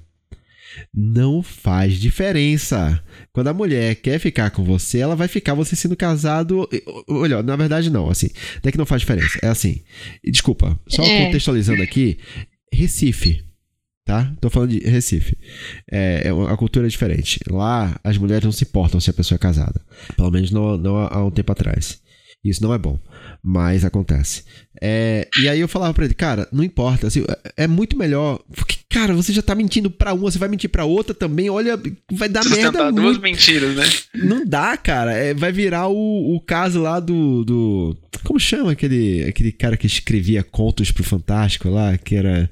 [0.94, 3.02] Não faz diferença.
[3.32, 6.68] Quando a mulher quer ficar com você, ela vai ficar você sendo casado.
[7.08, 8.28] Olha, na verdade, não, assim.
[8.56, 9.38] Até que não faz diferença.
[9.42, 9.82] É assim.
[10.24, 11.26] Desculpa, só é.
[11.26, 12.18] contextualizando aqui.
[12.72, 13.44] Recife
[14.10, 14.34] tá?
[14.40, 15.36] Tô falando de Recife.
[15.88, 17.38] É, é a cultura é diferente.
[17.48, 19.80] Lá, as mulheres não se importam se a pessoa é casada.
[20.16, 22.00] Pelo menos não, não há um tempo atrás.
[22.42, 22.98] Isso não é bom,
[23.42, 24.44] mas acontece.
[24.80, 28.42] É, e aí eu falava pra ele, cara, não importa, assim, é, é muito melhor.
[28.90, 31.80] Cara, você já tá mentindo pra uma, você vai mentir pra outra também, olha,
[32.10, 32.72] vai dar merda.
[32.72, 33.88] Tentar duas mentiras, né?
[34.12, 35.12] Não dá, cara.
[35.12, 37.96] É, vai virar o, o caso lá do, do.
[38.24, 42.50] Como chama aquele, aquele cara que escrevia contos pro Fantástico lá, que era.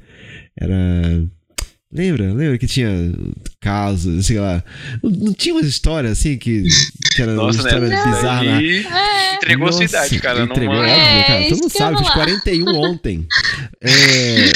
[0.57, 1.27] Era.
[1.91, 2.33] Lembra?
[2.33, 2.89] Lembra que tinha
[3.61, 4.63] casos, sei lá.
[5.03, 6.63] Não, não tinha umas histórias assim que,
[7.17, 8.05] que era Nossa, uma história né?
[8.05, 8.63] bizarra.
[8.63, 9.35] É.
[9.35, 10.43] Entregou Nossa, a sua idade, cara.
[10.45, 10.83] Entregou, não...
[10.83, 11.49] óbvio, cara.
[11.49, 13.27] Todo mundo sabe, fiz 41 ontem.
[13.81, 14.51] É,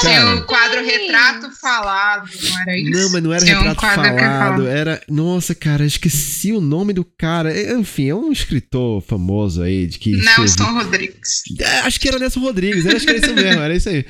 [0.00, 2.90] tinha um quadro retrato falado, não era isso?
[2.90, 4.66] Não, mas não era tinha retrato um falado.
[4.66, 5.02] Era.
[5.08, 7.52] Nossa, cara, esqueci o nome do cara.
[7.52, 10.12] É, enfim, é um escritor famoso aí de que.
[10.12, 11.42] Nelson Rodrigues.
[11.58, 14.04] É, acho que era Nelson Rodrigues, acho que era isso mesmo, era isso aí.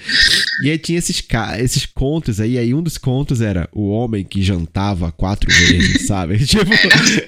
[0.63, 1.23] E aí tinha esses,
[1.59, 6.39] esses contos aí, aí um dos contos era o homem que jantava quatro vezes, sabe?
[6.45, 6.63] tipo...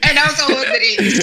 [0.02, 1.20] É Nelson Rodrigues,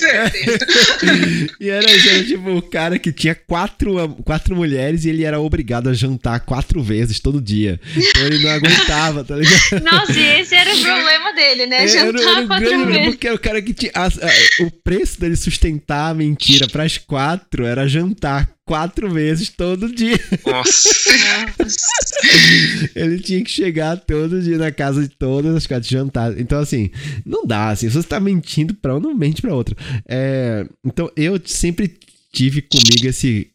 [1.60, 5.89] E era, era tipo o cara que tinha quatro, quatro mulheres e ele era obrigado
[5.89, 7.80] a jantar quatro vezes todo dia.
[7.95, 9.84] Então ele não aguentava, tá ligado?
[9.84, 11.88] Nossa, e esse era o problema dele, né?
[11.88, 13.06] Jantar era, era quatro vezes.
[13.06, 13.91] Porque era o cara que tinha.
[13.95, 19.91] A, a, o preço dele sustentar a mentira pras quatro era jantar quatro vezes todo
[19.91, 20.20] dia.
[20.45, 21.09] Nossa.
[22.95, 26.39] ele tinha que chegar todo dia na casa de todas as quatro jantar.
[26.39, 26.91] Então, assim,
[27.26, 27.70] não dá.
[27.70, 29.76] Assim, se você tá mentindo pra um, não mente pra outro.
[30.07, 31.97] É, então, eu sempre
[32.32, 33.49] tive comigo esse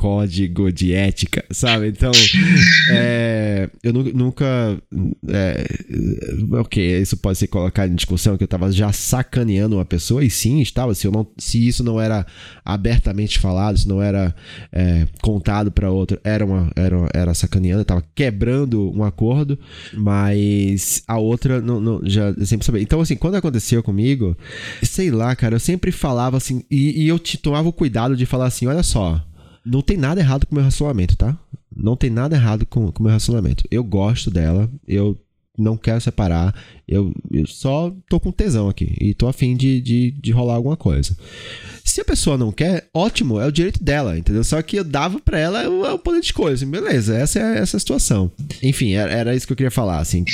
[0.00, 1.88] código de ética, sabe?
[1.88, 2.10] Então,
[2.90, 4.46] é, eu nunca.
[5.28, 5.62] É,
[6.52, 10.30] ok, isso pode ser colocado em discussão que eu estava já sacaneando uma pessoa, e
[10.30, 10.94] sim, estava.
[10.94, 12.24] Se, eu não, se isso não era
[12.64, 14.34] abertamente falado, se não era
[14.72, 19.58] é, contado para outro, era, uma, era, era sacaneando, eu estava quebrando um acordo,
[19.92, 22.80] mas a outra não, não, já sempre sabia.
[22.80, 24.34] Então, assim, quando aconteceu comigo,
[24.82, 28.24] sei lá, cara, eu sempre falava assim, e, e eu te tomava o cuidado de
[28.24, 29.22] falar assim: olha só
[29.64, 31.38] não tem nada errado com o meu relacionamento, tá?
[31.74, 33.64] Não tem nada errado com o meu relacionamento.
[33.70, 35.18] Eu gosto dela, eu
[35.60, 36.54] não quero separar,
[36.88, 40.76] eu, eu só tô com tesão aqui e tô afim de, de, de rolar alguma
[40.76, 41.16] coisa.
[41.84, 44.42] Se a pessoa não quer, ótimo, é o direito dela, entendeu?
[44.42, 47.58] Só que eu dava pra ela o, o poder de escolha, assim, beleza, essa é
[47.58, 48.30] essa é a situação.
[48.62, 50.24] Enfim, era, era isso que eu queria falar, assim.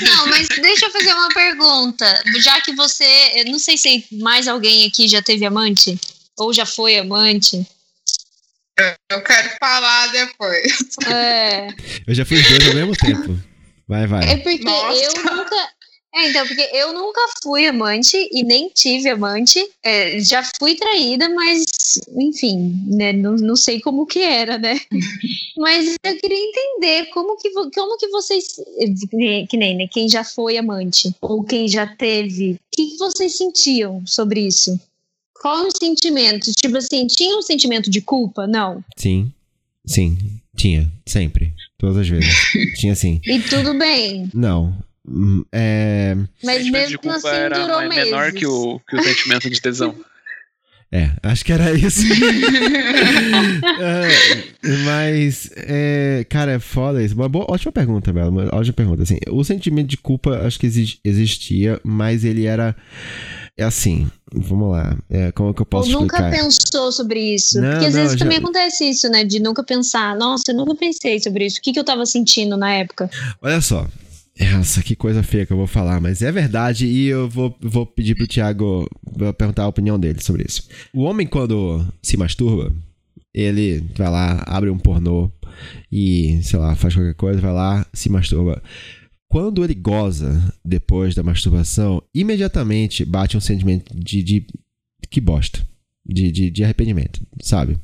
[0.00, 2.22] Não, mas deixa eu fazer uma pergunta.
[2.42, 3.04] Já que você,
[3.36, 5.98] eu não sei se mais alguém aqui já teve amante
[6.38, 7.66] ou já foi amante.
[9.10, 10.78] Eu quero falar depois.
[11.10, 11.68] É.
[12.06, 13.38] Eu já fiz dois ao mesmo tempo.
[13.88, 14.24] Vai, vai.
[14.28, 15.02] É porque Nossa.
[15.02, 15.56] eu nunca.
[16.14, 19.66] É, então, porque eu nunca fui amante e nem tive amante.
[19.82, 21.64] É, já fui traída, mas,
[22.16, 23.12] enfim, né?
[23.12, 24.78] Não, não sei como que era, né?
[25.56, 28.56] mas eu queria entender como que, como que vocês.
[29.48, 29.88] Que nem, né?
[29.90, 32.52] Quem já foi amante ou quem já teve.
[32.52, 34.78] O que, que vocês sentiam sobre isso?
[35.40, 36.50] Qual o sentimento?
[36.52, 38.46] Tipo assim, tinha um sentimento de culpa?
[38.46, 38.84] Não.
[38.96, 39.32] Sim.
[39.86, 40.18] Sim,
[40.56, 40.90] tinha.
[41.06, 41.54] Sempre.
[41.78, 42.34] Todas as vezes.
[42.76, 43.20] tinha sim.
[43.24, 44.28] E tudo bem?
[44.34, 44.76] Não.
[45.08, 46.16] Hum, é...
[46.42, 48.04] Mas mesmo assim era durou meses.
[48.04, 49.94] menor que o, que o sentimento de tesão.
[50.92, 52.00] É, acho que era isso.
[53.80, 57.14] é, mas, é, cara, é foda isso.
[57.16, 58.30] Uma boa, ótima pergunta, Bela.
[58.30, 59.02] Uma ótima pergunta.
[59.02, 60.66] Assim, o sentimento de culpa acho que
[61.04, 62.74] existia, mas ele era
[63.58, 64.98] é assim, vamos lá.
[65.08, 66.24] É, como é que eu posso Ou explicar?
[66.24, 67.60] nunca pensou sobre isso?
[67.60, 68.24] Não, Porque às não, vezes já...
[68.24, 69.24] também acontece isso, né?
[69.24, 70.14] De nunca pensar.
[70.16, 71.58] Nossa, eu nunca pensei sobre isso.
[71.58, 73.08] O que, que eu tava sentindo na época?
[73.40, 73.86] Olha só.
[74.52, 77.86] Nossa, que coisa feia que eu vou falar, mas é verdade e eu vou, vou
[77.86, 78.86] pedir pro Thiago
[79.38, 80.68] perguntar a opinião dele sobre isso.
[80.92, 82.70] O homem, quando se masturba,
[83.32, 85.30] ele vai lá, abre um pornô
[85.90, 88.62] e, sei lá, faz qualquer coisa, vai lá, se masturba.
[89.28, 94.46] Quando ele goza depois da masturbação, imediatamente bate um sentimento de, de
[95.10, 95.60] que bosta.
[96.08, 97.76] De, de, de arrependimento, sabe?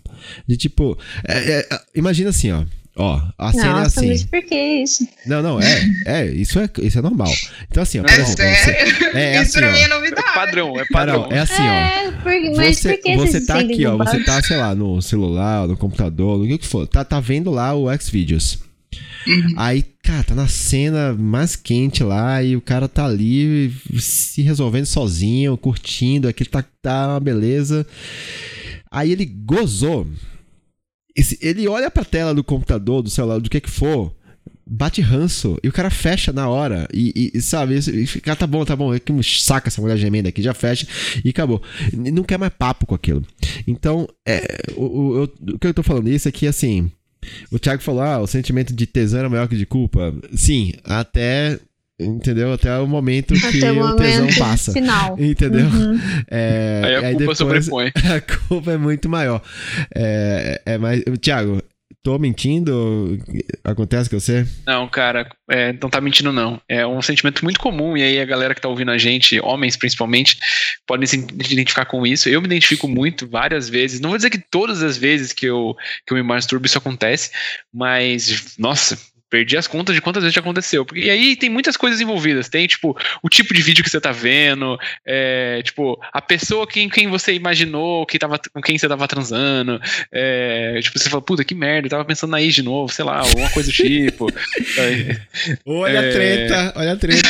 [0.46, 0.96] De tipo.
[1.26, 2.64] É, é, imagina assim, ó.
[2.94, 4.08] Ó, a Nossa, cena é assim.
[4.08, 5.08] Mas por que isso?
[5.26, 5.82] Não, não, é.
[6.06, 7.32] É, isso é, isso é normal.
[7.70, 8.04] Então, assim, ó.
[8.04, 8.94] É exemplo, sério?
[8.94, 10.28] Você, é, é isso assim, pra ó, mim é novidade.
[10.28, 11.22] É padrão, é padrão.
[11.22, 12.22] Não, é assim, é, ó.
[12.22, 13.96] Por, mas você, por que você tá aqui, ó.
[13.96, 16.86] Você tá, sei lá, no celular, no computador, no que que for.
[16.86, 18.58] Tá, tá vendo lá o Xvideos.
[19.26, 19.54] Uhum.
[19.56, 24.86] Aí, cara, tá na cena mais quente lá e o cara tá ali se resolvendo
[24.86, 27.86] sozinho, curtindo, aquilo tá, tá uma beleza.
[28.90, 30.06] Aí ele gozou.
[31.16, 34.14] Esse, ele olha pra tela do computador, do celular, do que que for.
[34.66, 36.88] bate ranço e o cara fecha na hora.
[36.92, 39.96] E, e sabe, e fica, ah, tá bom, tá bom, é que saca essa mulher
[39.96, 40.86] gemendo aqui, já fecha
[41.24, 41.62] e acabou.
[41.92, 43.24] Não quer mais papo com aquilo.
[43.66, 46.90] Então, é, o, o, o, que eu tô falando isso é que, assim,
[47.50, 50.14] o Thiago falou, ah, o sentimento de tesão é maior que de culpa.
[50.34, 51.58] Sim, até
[52.00, 52.52] Entendeu?
[52.52, 54.72] Até o momento Até que o, momento tesão passa.
[54.72, 55.16] Final.
[55.20, 55.66] Entendeu?
[55.66, 56.00] Uhum.
[56.28, 57.92] É, aí a culpa aí depois, sobrepõe.
[58.04, 59.42] A culpa é muito maior.
[59.94, 61.02] É, é mais.
[61.20, 61.62] Tiago,
[62.02, 63.18] tô mentindo?
[63.62, 64.46] Acontece com você?
[64.66, 66.60] Não, cara, é, não tá mentindo, não.
[66.68, 69.76] É um sentimento muito comum, e aí a galera que tá ouvindo a gente, homens
[69.76, 70.38] principalmente,
[70.86, 72.28] podem se identificar com isso.
[72.28, 74.00] Eu me identifico muito, várias vezes.
[74.00, 75.76] Não vou dizer que todas as vezes que eu,
[76.06, 77.30] que eu me masturbo isso acontece,
[77.72, 78.98] mas, nossa,
[79.32, 80.86] Perdi as contas de quantas vezes já aconteceu.
[80.94, 82.50] E aí tem muitas coisas envolvidas.
[82.50, 86.86] Tem, tipo, o tipo de vídeo que você tá vendo, é, tipo, a pessoa quem,
[86.86, 89.80] quem você imaginou que tava, com quem você tava transando.
[90.12, 93.06] É, tipo, você fala, puta, que merda, eu tava pensando na Is de novo, sei
[93.06, 94.26] lá, alguma coisa do tipo.
[95.64, 95.98] olha é...
[95.98, 97.22] a treta, olha a treta.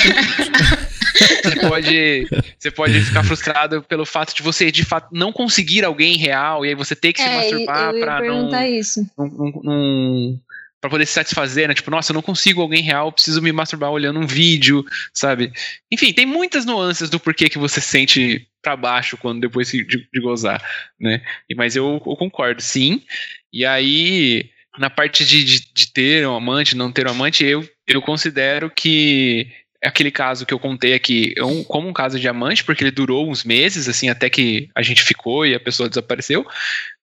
[1.44, 2.28] você pode,
[2.58, 6.70] você pode ficar frustrado pelo fato de você, de fato, não conseguir alguém real e
[6.70, 9.08] aí você ter que se é, masturbar pra não, isso.
[9.16, 10.40] não, não, não
[10.82, 11.74] para poder se satisfazer, né?
[11.74, 15.52] Tipo, nossa, eu não consigo alguém real, preciso me masturbar olhando um vídeo, sabe?
[15.92, 20.20] Enfim, tem muitas nuances do porquê que você sente para baixo quando depois de, de
[20.20, 20.60] gozar,
[20.98, 21.22] né?
[21.56, 23.00] Mas eu, eu, concordo, sim.
[23.52, 27.64] E aí, na parte de, de, de ter um amante, não ter um amante, eu,
[27.86, 29.48] eu considero que
[29.84, 32.90] aquele caso que eu contei aqui é um, como um caso de amante, porque ele
[32.90, 36.44] durou uns meses, assim, até que a gente ficou e a pessoa desapareceu.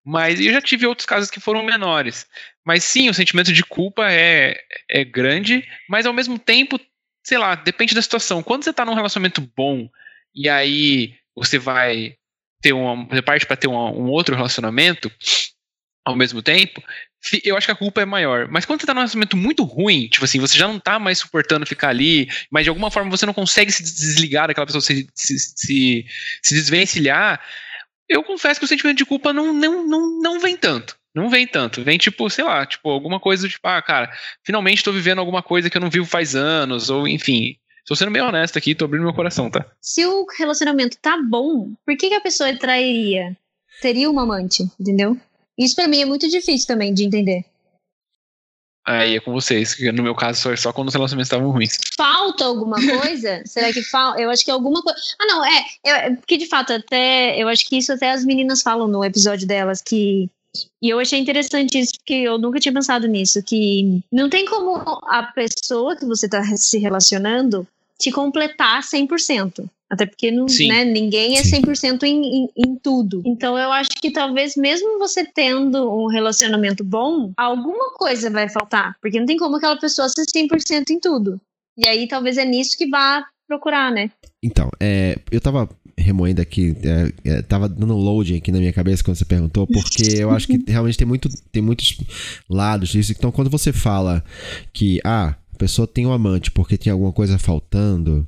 [0.05, 2.25] Mas eu já tive outros casos que foram menores.
[2.65, 6.79] Mas sim, o sentimento de culpa é, é grande, mas ao mesmo tempo,
[7.23, 8.43] sei lá, depende da situação.
[8.43, 9.89] Quando você tá num relacionamento bom
[10.33, 12.15] e aí você vai
[12.61, 13.05] ter uma.
[13.07, 15.11] Você parte para ter uma, um outro relacionamento
[16.05, 16.81] ao mesmo tempo,
[17.43, 18.47] eu acho que a culpa é maior.
[18.49, 21.19] Mas quando você tá num relacionamento muito ruim, tipo assim, você já não tá mais
[21.19, 25.07] suportando ficar ali, mas de alguma forma você não consegue se desligar daquela pessoa, se,
[25.13, 26.05] se, se,
[26.41, 27.39] se desvencilhar,
[28.09, 30.97] eu confesso que o sentimento de culpa não, não, não, não vem tanto.
[31.13, 31.83] Não vem tanto.
[31.83, 34.11] Vem, tipo, sei lá, tipo, alguma coisa, tipo, ah, cara,
[34.43, 37.55] finalmente tô vivendo alguma coisa que eu não vivo faz anos, ou enfim.
[37.85, 39.65] Tô sendo bem honesto aqui, tô abrindo meu coração, tá?
[39.81, 43.35] Se o relacionamento tá bom, por que, que a pessoa trairia?
[43.81, 45.17] Teria uma amante, entendeu?
[45.57, 47.43] Isso para mim é muito difícil também de entender.
[48.85, 51.77] Aí é com vocês, que no meu caso só, só quando os relacionamentos estavam ruins.
[51.95, 53.43] Falta alguma coisa?
[53.45, 54.19] Será que falta?
[54.19, 54.99] Eu acho que alguma coisa.
[55.19, 56.09] Ah, não, é, é.
[56.15, 57.39] Porque de fato, até.
[57.39, 60.29] Eu acho que isso até as meninas falam no episódio delas, que
[60.81, 64.77] e eu achei interessante isso, porque eu nunca tinha pensado nisso, que não tem como
[65.07, 67.67] a pessoa que você está se relacionando
[67.99, 69.69] te completar 100%.
[69.89, 73.23] Até porque não, né, ninguém é 100% em, em, em tudo.
[73.25, 78.95] Então eu acho que talvez mesmo você tendo um relacionamento bom, alguma coisa vai faltar.
[79.01, 81.41] Porque não tem como aquela pessoa ser 100% em tudo.
[81.75, 84.11] E aí talvez é nisso que vá procurar, né?
[84.43, 85.67] Então, é, eu tava
[85.97, 90.03] remoendo aqui, é, é, tava dando loading aqui na minha cabeça quando você perguntou, porque
[90.21, 91.97] eu acho que realmente tem, muito, tem muitos
[92.47, 93.11] lados disso.
[93.11, 94.23] Então, quando você fala
[94.71, 98.25] que, ah, a pessoa tem um amante porque tem alguma coisa faltando,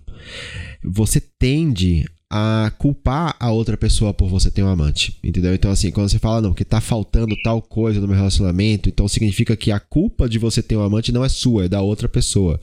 [0.84, 5.54] você tende a culpar a outra pessoa por você ter um amante, entendeu?
[5.54, 9.06] Então, assim, quando você fala, não, que tá faltando tal coisa no meu relacionamento, então
[9.06, 12.08] significa que a culpa de você ter um amante não é sua, é da outra
[12.08, 12.58] pessoa.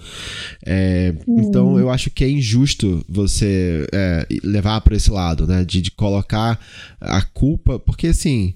[0.65, 1.15] É.
[1.29, 5.63] Então, eu acho que é injusto você é, levar para esse lado, né?
[5.67, 6.59] De, de, colocar
[6.99, 8.55] a culpa, porque, assim,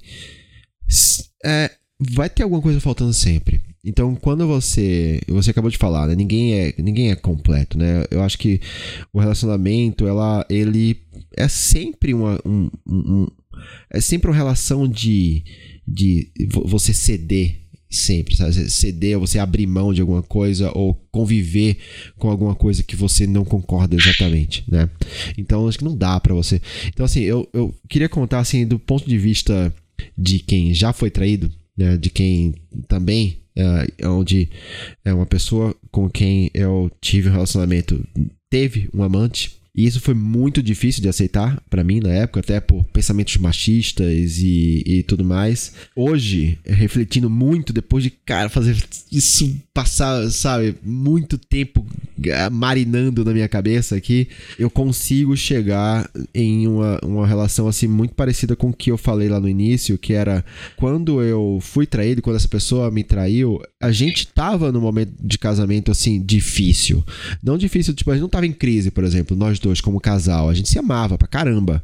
[1.45, 1.71] é,
[2.15, 3.61] vai ter alguma coisa faltando sempre.
[3.85, 5.21] Então, quando você.
[5.29, 6.15] Você acabou de falar, né?
[6.15, 8.05] Ninguém é, ninguém é completo, né?
[8.11, 8.61] Eu acho que
[9.13, 11.01] o relacionamento, ela, ele
[11.37, 12.39] é sempre uma.
[12.47, 13.27] Um, um,
[13.91, 15.43] é sempre uma relação de.
[15.87, 16.31] de
[16.65, 17.61] você ceder
[17.91, 18.71] sempre, sabe?
[18.71, 21.77] Ceder, você abrir mão de alguma coisa ou conviver
[22.17, 24.89] com alguma coisa que você não concorda exatamente, né?
[25.37, 26.63] Então, acho que não dá para você.
[26.89, 29.75] Então, assim, eu, eu queria contar, assim, do ponto de vista
[30.17, 31.97] de quem já foi traído, né?
[31.97, 32.55] De quem
[32.89, 34.49] também é, onde
[35.05, 38.03] é uma pessoa com quem eu tive um relacionamento
[38.49, 39.57] teve um amante.
[39.75, 44.37] E isso foi muito difícil de aceitar para mim na época, até por pensamentos machistas
[44.39, 45.73] e, e tudo mais.
[45.97, 48.77] Hoje, refletindo muito, depois de, cara, fazer
[49.11, 51.87] isso passar, sabe, muito tempo
[52.51, 58.55] marinando na minha cabeça aqui, eu consigo chegar em uma, uma relação assim muito parecida
[58.57, 60.45] com o que eu falei lá no início, que era
[60.77, 65.39] quando eu fui traído, quando essa pessoa me traiu, a gente tava num momento de
[65.39, 67.05] casamento assim difícil.
[67.43, 70.49] Não difícil, tipo, a gente não tava em crise, por exemplo, nós dois como casal,
[70.49, 71.83] a gente se amava pra caramba.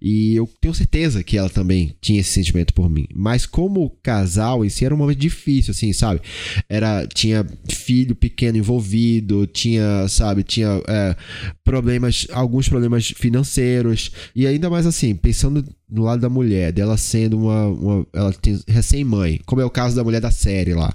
[0.00, 3.06] E eu tenho certeza que ela também tinha esse sentimento por mim.
[3.14, 6.20] Mas como casal em si era um momento difícil, assim, sabe?
[6.68, 9.69] Era tinha filho pequeno envolvido, tinha,
[10.08, 11.16] sabe, tinha é,
[11.64, 14.10] problemas, alguns problemas financeiros.
[14.34, 17.66] E ainda mais assim, pensando no lado da mulher, dela sendo uma.
[17.66, 20.94] uma ela tem recém-mãe, como é o caso da mulher da série lá,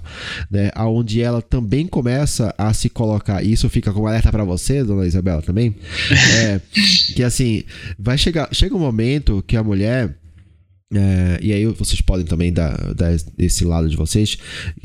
[0.50, 0.70] né?
[0.76, 3.42] Onde ela também começa a se colocar.
[3.42, 5.76] Isso fica como alerta para você, dona Isabela, também.
[6.36, 6.60] É,
[7.14, 7.62] que assim,
[7.98, 8.48] vai chegar.
[8.52, 10.16] Chega um momento que a mulher.
[10.94, 14.38] É, e aí vocês podem também dar, dar esse lado de vocês.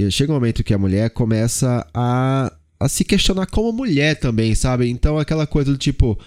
[0.09, 2.51] Chega um momento que a mulher começa a
[2.81, 4.89] a se questionar como mulher também, sabe?
[4.89, 6.17] Então aquela coisa do tipo,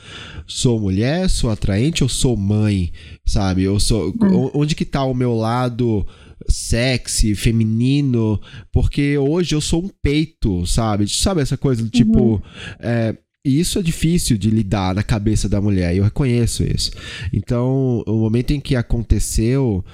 [0.47, 2.93] sou mulher, sou atraente ou sou mãe,
[3.27, 3.65] sabe?
[3.65, 4.51] Eu sou hum.
[4.55, 6.07] onde que tá o meu lado
[6.49, 8.41] sexy, feminino,
[8.73, 11.09] porque hoje eu sou um peito, sabe?
[11.09, 12.41] Sabe essa coisa do tipo, uhum.
[12.79, 16.93] é, e isso é difícil de lidar na cabeça da mulher, eu reconheço isso.
[17.33, 19.85] Então, o momento em que aconteceu,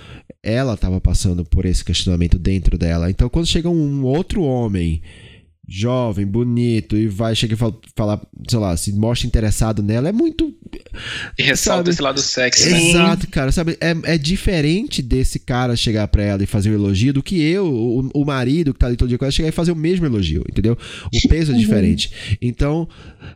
[0.43, 3.11] ela estava passando por esse questionamento dentro dela.
[3.11, 5.01] Então, quando chega um outro homem
[5.73, 10.53] jovem, bonito, e vai chegar e falar, sei lá, se mostra interessado nela, é muito.
[11.39, 11.91] E ressalta sabe?
[11.91, 12.69] esse lado sexy.
[12.69, 13.79] Exato, cara, sabe?
[13.81, 17.67] É, é diferente desse cara chegar pra ela e fazer um elogio do que eu,
[17.67, 20.05] o, o marido que tá ali todo dia com ela, chegar e fazer o mesmo
[20.05, 20.77] elogio, entendeu?
[21.15, 21.61] O peso é uhum.
[21.61, 22.11] diferente.
[22.43, 22.89] Então,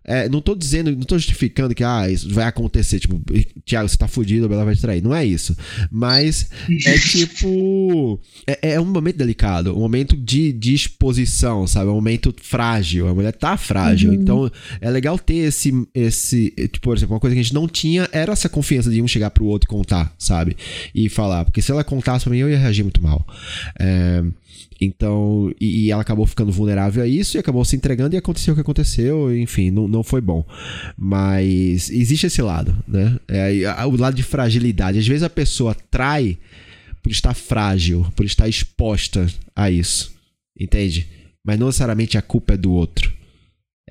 [0.03, 3.21] é, não tô dizendo, não tô justificando que, ah, isso vai acontecer, tipo,
[3.65, 5.03] Thiago, você tá fudido, ela vai te trair.
[5.03, 5.57] Não é isso.
[5.91, 6.49] Mas
[6.85, 8.21] é tipo.
[8.47, 11.91] É, é um momento delicado, um momento de, de exposição, sabe?
[11.91, 14.11] Um momento muito frágil, a mulher tá frágil.
[14.11, 14.17] Uhum.
[14.17, 14.51] Então
[14.81, 16.51] é legal ter esse, esse.
[16.51, 19.09] Tipo, por exemplo, uma coisa que a gente não tinha era essa confiança de um
[19.09, 20.57] chegar pro outro e contar, sabe?
[20.95, 21.45] E falar.
[21.45, 23.27] Porque se ela contasse pra mim, eu ia reagir muito mal.
[23.79, 24.23] É,
[24.81, 28.53] então, e, e, ela acabou ficando vulnerável a isso e acabou se entregando e aconteceu
[28.53, 30.45] o que aconteceu, enfim, não, não foi bom.
[30.97, 33.19] Mas existe esse lado, né?
[33.29, 34.99] É, o lado de fragilidade.
[34.99, 36.39] Às vezes a pessoa trai
[37.03, 40.13] por estar frágil, por estar exposta a isso.
[40.59, 41.07] Entende?
[41.45, 43.13] Mas não necessariamente a culpa é do outro.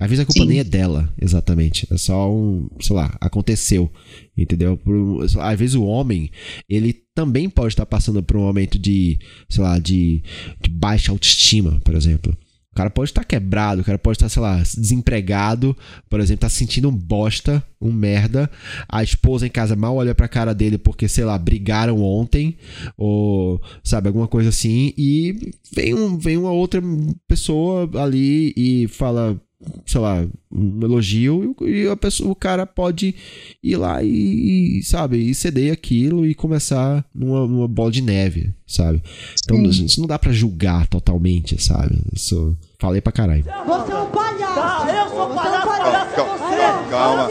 [0.00, 0.48] Às vezes a culpa Sim.
[0.48, 1.86] nem é dela, exatamente.
[1.92, 3.90] É só um, sei lá, aconteceu,
[4.36, 4.76] entendeu?
[4.76, 6.30] Por, às vezes o homem,
[6.68, 10.20] ele também pode estar passando por um momento de, sei lá, de,
[10.60, 12.36] de baixa autoestima, por exemplo.
[12.74, 15.76] O cara pode estar quebrado, o cara pode estar, sei lá, desempregado,
[16.10, 18.50] por exemplo, tá sentindo um bosta, um merda.
[18.88, 22.56] A esposa em casa mal olha pra cara dele porque, sei lá, brigaram ontem,
[22.98, 24.92] ou, sabe, alguma coisa assim.
[24.98, 26.82] E vem, um, vem uma outra
[27.28, 29.40] pessoa ali e fala,
[29.86, 33.14] sei lá, um elogio e a pessoa, o cara pode
[33.62, 38.50] ir lá e, e sabe, e ceder aquilo e começar numa, numa bola de neve,
[38.66, 39.02] sabe?
[39.44, 39.84] Então Sim.
[39.84, 41.96] isso não dá para julgar totalmente, sabe?
[42.12, 43.44] Isso falei pra caralho.
[43.44, 44.54] Você é um palhaço!
[44.54, 46.90] Tá, eu sou palhaço, palhaço calma, você!
[46.90, 47.30] Calma.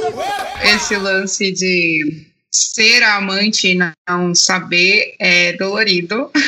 [0.64, 6.32] Esse lance de ser amante e não saber é dolorido.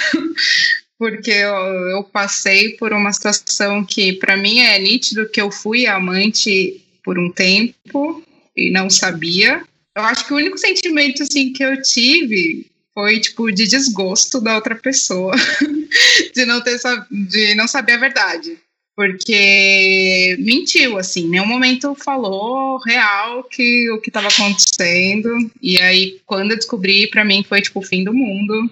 [0.97, 1.53] porque eu,
[1.89, 7.19] eu passei por uma situação que para mim é nítido que eu fui amante por
[7.19, 8.23] um tempo
[8.55, 9.63] e não sabia.
[9.95, 14.55] Eu acho que o único sentimento assim que eu tive foi tipo de desgosto da
[14.55, 15.35] outra pessoa,
[16.33, 16.79] de não ter
[17.11, 18.57] de não saber a verdade
[18.95, 25.29] porque mentiu, assim, nenhum momento falou real que o que estava acontecendo.
[25.61, 28.71] E aí, quando eu descobri, para mim foi tipo o fim do mundo.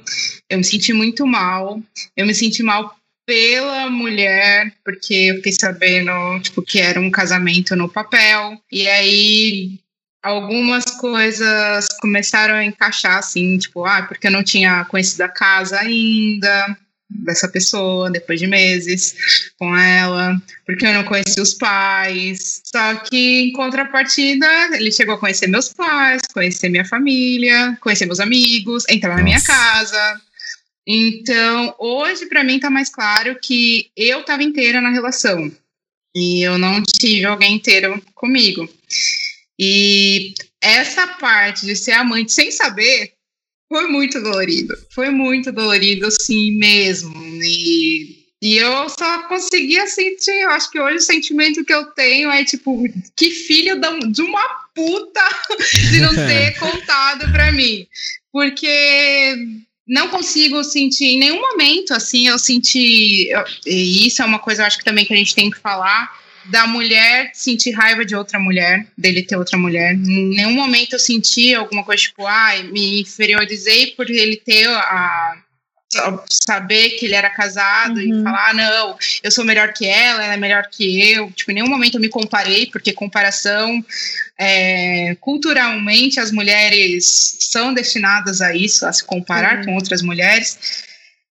[0.49, 1.81] Eu me senti muito mal.
[2.15, 2.95] Eu me senti mal
[3.25, 6.11] pela mulher, porque eu fiquei sabendo,
[6.41, 8.57] tipo, que era um casamento no papel.
[8.71, 9.79] E aí
[10.21, 15.77] algumas coisas começaram a encaixar assim, tipo, ah, porque eu não tinha conhecido a casa
[15.79, 16.77] ainda,
[17.09, 19.15] dessa pessoa depois de meses
[19.57, 22.61] com ela, porque eu não conheci os pais.
[22.65, 28.19] Só que em contrapartida, ele chegou a conhecer meus pais, conhecer minha família, conhecer meus
[28.19, 29.19] amigos, entrar Nossa.
[29.19, 30.21] na minha casa.
[30.85, 35.49] Então, hoje para mim tá mais claro que eu estava inteira na relação
[36.15, 38.67] e eu não tive alguém inteiro comigo.
[39.57, 43.13] E essa parte de ser amante sem saber
[43.73, 44.77] foi muito dolorido.
[44.93, 47.11] Foi muito dolorido, assim mesmo.
[47.41, 50.43] E, e eu só conseguia sentir.
[50.43, 52.83] Eu acho que hoje o sentimento que eu tenho é tipo,
[53.17, 55.21] que filho de uma puta
[55.89, 57.87] de não ter contado pra mim.
[58.31, 59.35] Porque
[59.87, 63.27] não consigo sentir em nenhum momento assim eu senti
[63.65, 66.09] e isso é uma coisa eu acho que também que a gente tem que falar
[66.45, 69.93] da mulher sentir raiva de outra mulher, dele ter outra mulher.
[69.93, 74.67] Em nenhum momento eu senti alguma coisa tipo, ai, ah, me inferiorizei por ele ter
[74.67, 75.37] a
[76.29, 78.21] saber que ele era casado uhum.
[78.21, 81.31] e falar, ah, não, eu sou melhor que ela, ela é melhor que eu.
[81.31, 83.83] Tipo, em nenhum momento eu me comparei, porque comparação,
[84.37, 89.65] é, culturalmente, as mulheres são destinadas a isso, a se comparar uhum.
[89.65, 90.57] com outras mulheres.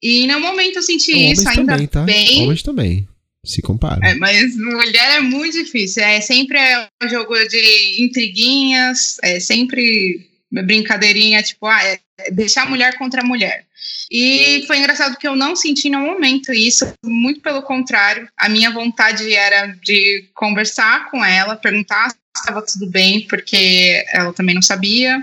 [0.03, 2.03] E em nenhum momento eu senti Homens isso, ainda também, tá?
[2.03, 2.43] bem.
[2.43, 3.09] Homens também.
[3.47, 4.01] Se compara.
[4.05, 6.03] É, mas mulher é muito difícil.
[6.03, 6.59] É sempre
[7.03, 12.01] um jogo de intriguinhas, é sempre brincadeirinha, tipo, ah, é
[12.33, 13.65] deixar mulher contra mulher.
[14.11, 18.29] E foi engraçado que eu não senti no momento isso, muito pelo contrário.
[18.37, 24.55] A minha vontade era de conversar com ela, perguntar estava tudo bem, porque ela também
[24.55, 25.23] não sabia.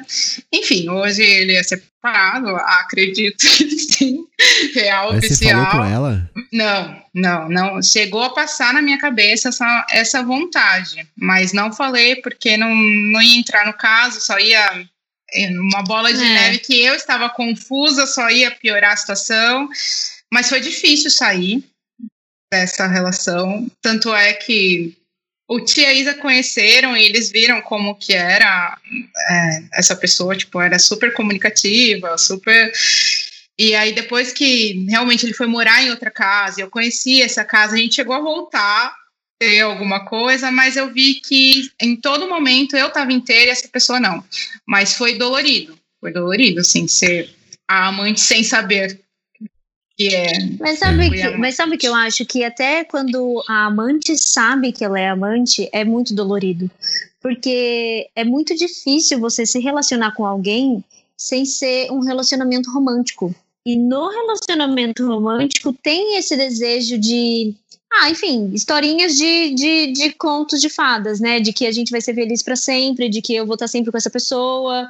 [0.51, 4.25] Enfim, hoje ele é separado, acredito que sim,
[4.73, 5.63] real Mas oficial.
[5.63, 6.31] Você falou com ela?
[6.51, 7.81] Não, não, não.
[7.81, 13.21] Chegou a passar na minha cabeça essa, essa vontade, mas não falei porque não, não
[13.21, 14.85] ia entrar no caso, só ia
[15.59, 16.27] uma bola de é.
[16.27, 19.67] neve que eu estava confusa, só ia piorar a situação.
[20.31, 21.63] Mas foi difícil sair
[22.51, 23.67] dessa relação.
[23.81, 24.95] Tanto é que
[25.47, 28.77] o tia Isa conheceram e eles viram como que era
[29.29, 32.71] é, essa pessoa, tipo, era super comunicativa, super.
[33.57, 37.75] E aí, depois que realmente ele foi morar em outra casa, eu conheci essa casa,
[37.75, 38.95] a gente chegou a voltar
[39.39, 43.67] ter alguma coisa, mas eu vi que em todo momento eu estava inteira e essa
[43.67, 44.23] pessoa não.
[44.65, 47.29] Mas foi dolorido, foi dolorido, assim, ser
[47.67, 48.99] a amante sem saber
[50.09, 50.49] que é.
[50.59, 54.83] Mas sabe que, mas sabe que eu acho que até quando a amante sabe que
[54.83, 56.69] ela é amante, é muito dolorido.
[57.21, 60.83] Porque é muito difícil você se relacionar com alguém
[61.17, 63.33] sem ser um relacionamento romântico.
[63.65, 67.55] E no relacionamento romântico tem esse desejo de
[67.95, 71.39] ah, enfim, historinhas de, de, de contos de fadas, né?
[71.39, 73.91] De que a gente vai ser feliz para sempre, de que eu vou estar sempre
[73.91, 74.89] com essa pessoa,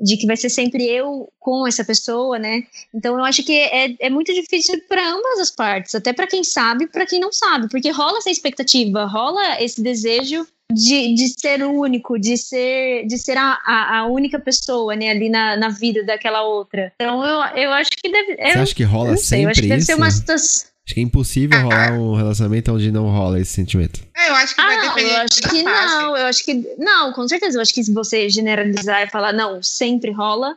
[0.00, 2.62] de que vai ser sempre eu com essa pessoa, né?
[2.94, 6.44] Então eu acho que é, é muito difícil para ambas as partes, até para quem
[6.44, 11.62] sabe, para quem não sabe, porque rola essa expectativa, rola esse desejo de, de ser
[11.62, 16.04] único, de ser, de ser a, a, a única pessoa, né, ali na, na vida
[16.04, 16.92] daquela outra.
[16.96, 18.36] Então eu, eu acho que deve.
[18.36, 19.86] Você acha que rola sei, sempre eu acho que deve isso?
[19.86, 20.75] ser uma situação.
[20.86, 24.06] Acho que é impossível rolar um relacionamento onde não rola esse sentimento.
[24.16, 27.12] É, eu acho que ah, vai depender eu acho que não, eu acho que não,
[27.12, 27.58] com certeza.
[27.58, 30.56] Eu acho que se você generalizar e falar não, sempre rola,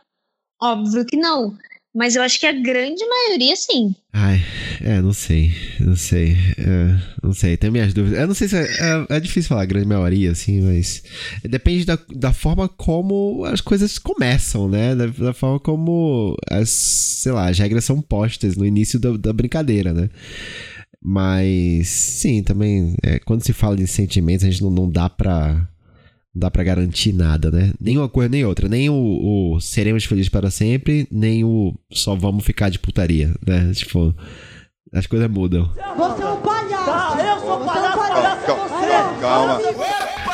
[0.62, 1.58] óbvio que não.
[1.92, 3.94] Mas eu acho que a grande maioria, sim.
[4.12, 4.40] Ai,
[4.80, 5.52] é, não sei.
[5.80, 6.36] Não sei.
[6.56, 8.18] É, não sei, tenho minhas dúvidas.
[8.18, 11.02] Eu não sei se é, é, é, difícil falar grande maioria, assim, mas.
[11.42, 14.94] Depende da, da forma como as coisas começam, né?
[14.94, 19.32] Da, da forma como as, sei lá, as regras são postas no início da, da
[19.32, 20.08] brincadeira, né?
[21.02, 25.66] Mas, sim, também, é, quando se fala de sentimentos, a gente não, não dá pra
[26.40, 27.72] dá para garantir nada, né?
[27.80, 28.68] Nem uma coisa nem outra.
[28.68, 28.94] Nem o,
[29.54, 33.70] o, seremos felizes para sempre, nem o só vamos ficar de putaria, né?
[33.74, 34.14] Tipo,
[34.92, 35.70] as coisas mudam.
[35.96, 36.84] Você é um palhaço!
[36.84, 39.20] Tá, eu sou palhaço, palhaço é você!
[39.20, 39.60] Calma.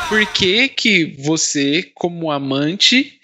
[0.07, 3.19] Por que que você, como amante,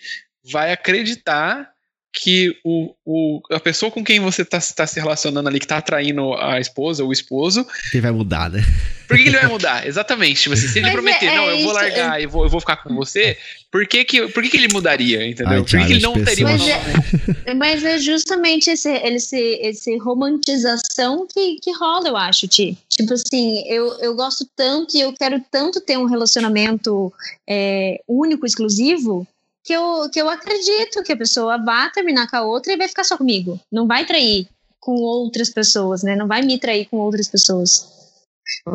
[0.51, 1.72] vai acreditar
[2.13, 5.77] que o, o, a pessoa com quem você está tá se relacionando ali, que está
[5.77, 7.65] atraindo a esposa ou o esposo.
[7.91, 8.63] Ele vai mudar, né?
[9.07, 9.85] Por que ele vai mudar?
[9.85, 10.43] Exatamente.
[10.43, 12.59] Tipo assim, se ele Mas prometer, é, não, eu vou largar e vou, eu vou
[12.59, 13.35] ficar com você,
[13.71, 15.27] por que, que, por que, que ele mudaria?
[15.27, 15.53] Entendeu?
[15.53, 16.67] Ai, por que, que ele não teria uma mas
[17.45, 22.77] é, mas é justamente esse, esse, esse romantização que, que rola, eu acho, Ti.
[22.89, 27.11] Tipo assim, eu, eu gosto tanto e eu quero tanto ter um relacionamento
[27.47, 29.27] é, único, exclusivo,
[29.63, 32.87] que eu, que eu acredito que a pessoa vá terminar com a outra e vai
[32.87, 33.59] ficar só comigo.
[33.71, 34.47] Não vai trair
[34.79, 36.15] com outras pessoas, né?
[36.15, 37.92] Não vai me trair com outras pessoas.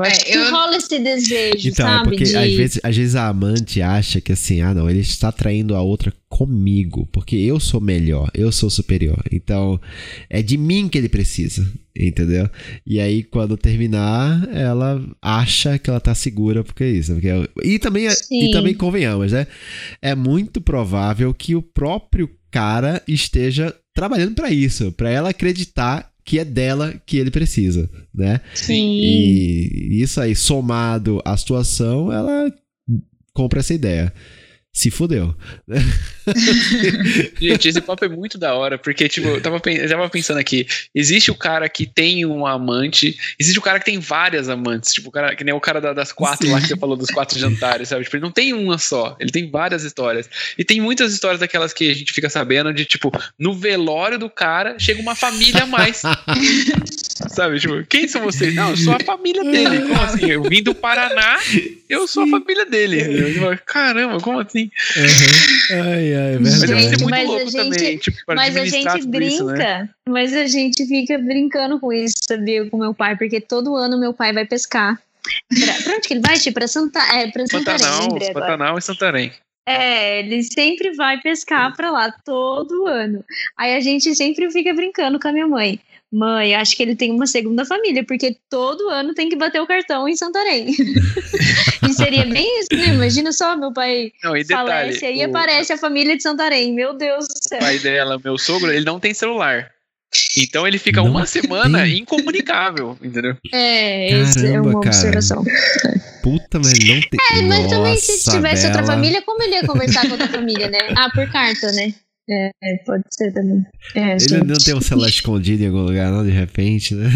[0.05, 0.51] É, que eu...
[0.51, 2.11] rola esse desejo, então, sabe?
[2.11, 2.37] Porque de...
[2.37, 5.81] às, vezes, às vezes a amante acha que assim, ah, não, ele está traindo a
[5.81, 9.23] outra comigo, porque eu sou melhor, eu sou superior.
[9.33, 9.81] Então,
[10.29, 11.67] é de mim que ele precisa,
[11.97, 12.49] entendeu?
[12.87, 17.15] E aí, quando terminar, ela acha que ela tá segura porque é isso.
[17.15, 17.49] Porque é...
[17.65, 19.47] e, também, é, e também convenhamos, né?
[20.03, 26.39] É muito provável que o próprio cara esteja trabalhando para isso, para ela acreditar que
[26.39, 28.43] é dela que ele precisa, né?
[28.55, 29.01] Sim.
[29.01, 32.53] E isso aí, somado à situação, ela
[33.33, 34.13] compra essa ideia.
[34.73, 35.35] Se fudeu.
[37.41, 40.67] Gente, esse papo é muito da hora, porque, tipo, eu tava, eu tava pensando aqui,
[40.95, 45.09] existe o cara que tem um amante, existe o cara que tem várias amantes, tipo,
[45.09, 46.53] o cara, que nem o cara da, das quatro Sim.
[46.53, 48.05] lá que você falou, dos quatro jantares, sabe?
[48.05, 50.29] Tipo, ele não tem uma só, ele tem várias histórias.
[50.57, 54.31] E tem muitas histórias daquelas que a gente fica sabendo de, tipo, no velório do
[54.31, 56.03] cara, chega uma família a mais.
[57.31, 57.59] sabe?
[57.59, 58.55] Tipo, quem são vocês?
[58.55, 59.83] Não, eu sou a família dele.
[59.83, 60.31] Como assim?
[60.31, 61.39] Eu vim do Paraná,
[61.89, 62.99] eu sou a família dele.
[63.65, 64.71] Caramba, como assim?
[64.97, 65.83] Uhum.
[65.83, 67.99] Ai, ai, é mas deve ser muito mas louco gente, também.
[67.99, 69.89] Tipo, mas a gente brinca, isso, né?
[70.09, 72.69] mas a gente fica brincando com isso, sabia?
[72.69, 75.01] Com meu pai, porque todo ano meu pai vai pescar.
[75.49, 76.39] Pra, pra onde que ele vai?
[76.39, 77.81] Tipo, pra, Santa, é, pra Santarém.
[77.81, 79.33] Pantanal, Pantanal e Santarém.
[79.69, 83.23] É, ele sempre vai pescar pra lá, todo ano.
[83.55, 85.79] Aí a gente sempre fica brincando com a minha mãe.
[86.11, 89.67] Mãe, acho que ele tem uma segunda família, porque todo ano tem que bater o
[89.67, 90.69] cartão em Santarém.
[91.87, 92.95] e seria bem isso, né?
[92.95, 95.29] Imagina só, meu pai não, e detalhe, falece, aí o...
[95.29, 96.73] aparece a família de Santarém.
[96.73, 97.59] Meu Deus do céu.
[97.59, 99.71] O pai dela, meu sogro, ele não tem celular.
[100.39, 101.99] Então ele fica não uma semana tem.
[101.99, 103.37] incomunicável, entendeu?
[103.53, 104.97] É, Caramba, é uma cara.
[104.97, 105.45] observação.
[106.23, 107.21] Puta, mas não tem.
[107.33, 110.69] É, mas Nossa, também se tivesse outra família, como ele ia conversar com outra família,
[110.69, 110.79] né?
[110.97, 111.93] Ah, por carta, né?
[112.31, 112.51] É,
[112.85, 113.65] pode ser também.
[113.95, 114.45] É, Ele gente.
[114.45, 117.09] não tem um celular escondido em algum lugar, não, de repente, né?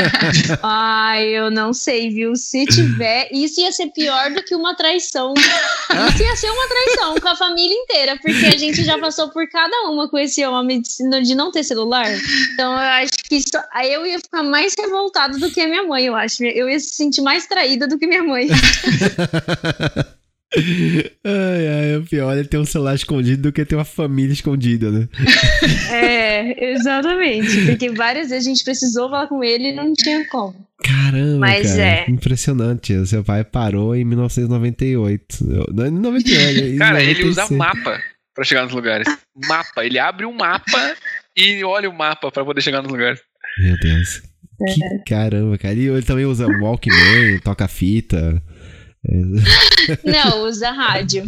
[0.62, 2.36] Ai, eu não sei, viu?
[2.36, 5.32] Se tiver, isso ia ser pior do que uma traição.
[5.34, 9.48] Isso ia ser uma traição com a família inteira, porque a gente já passou por
[9.48, 12.06] cada uma com esse homem de, não ter celular.
[12.52, 13.50] Então eu acho que isso.
[13.72, 16.44] Aí eu ia ficar mais revoltada do que a minha mãe, eu acho.
[16.44, 18.48] Eu ia se sentir mais traída do que minha mãe.
[20.56, 24.90] Ai, ai, é pior ele ter um celular escondido do que ter uma família escondida,
[24.90, 25.08] né?
[25.92, 27.66] É, exatamente.
[27.66, 30.54] Porque várias vezes a gente precisou falar com ele e não tinha como.
[30.82, 32.10] Caramba, Mas cara, é.
[32.10, 32.94] impressionante.
[32.94, 35.24] O seu pai parou em 1998.
[35.72, 38.00] Não, em 98, Cara, ele usa mapa
[38.34, 39.06] para chegar nos lugares.
[39.46, 39.84] Mapa.
[39.84, 40.96] Ele abre um mapa
[41.36, 43.20] e olha o mapa para poder chegar nos lugares.
[43.58, 44.22] Meu Deus.
[44.62, 44.72] É.
[44.72, 45.74] Que caramba, cara.
[45.74, 48.42] E ele também usa Walkman, toca fita.
[50.04, 51.24] Não, usa rádio.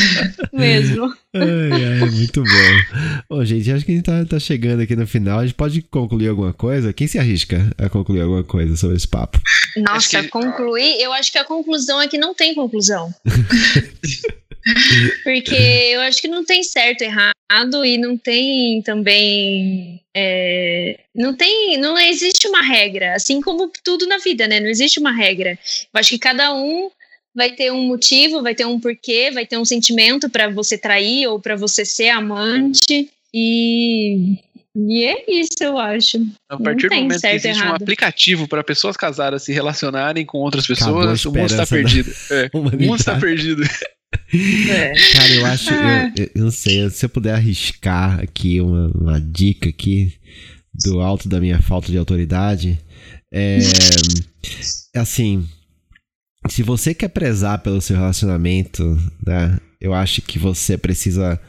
[0.52, 1.14] Mesmo.
[1.34, 3.22] Ai, ai, muito bom.
[3.28, 5.38] Bom, gente, acho que a gente tá, tá, chegando aqui no final.
[5.38, 6.92] A gente pode concluir alguma coisa?
[6.92, 9.38] Quem se arrisca a concluir alguma coisa sobre esse papo?
[9.76, 10.28] Nossa, que...
[10.28, 11.00] concluir?
[11.00, 13.12] Eu acho que a conclusão é que não tem conclusão.
[15.24, 20.00] Porque eu acho que não tem certo, errado e não tem também.
[20.14, 21.78] É, não tem.
[21.78, 24.60] Não existe uma regra, assim como tudo na vida, né?
[24.60, 25.52] Não existe uma regra.
[25.52, 26.90] Eu acho que cada um
[27.34, 31.26] vai ter um motivo, vai ter um porquê, vai ter um sentimento para você trair
[31.26, 33.08] ou para você ser amante.
[33.32, 34.38] E,
[34.76, 36.18] e é isso, eu acho.
[36.48, 40.66] A partir do momento que existe um aplicativo para pessoas casadas se relacionarem com outras
[40.66, 42.12] pessoas, o mundo está perdido.
[42.30, 43.62] É, o mundo está perdido.
[44.32, 44.92] É.
[45.12, 45.80] Cara, eu acho, eu,
[46.16, 50.12] eu, eu, não sei, se eu puder arriscar aqui uma, uma dica aqui
[50.84, 52.78] do alto da minha falta de autoridade,
[53.32, 53.58] é
[54.96, 55.48] assim,
[56.48, 61.40] se você quer prezar pelo seu relacionamento, né, eu acho que você precisa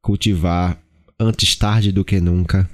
[0.00, 0.80] cultivar
[1.18, 2.68] antes tarde do que nunca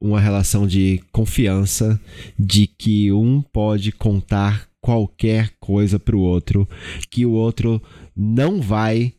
[0.00, 1.98] uma relação de confiança
[2.38, 6.68] de que um pode contar qualquer coisa pro outro,
[7.10, 7.80] que o outro
[8.14, 9.14] não vai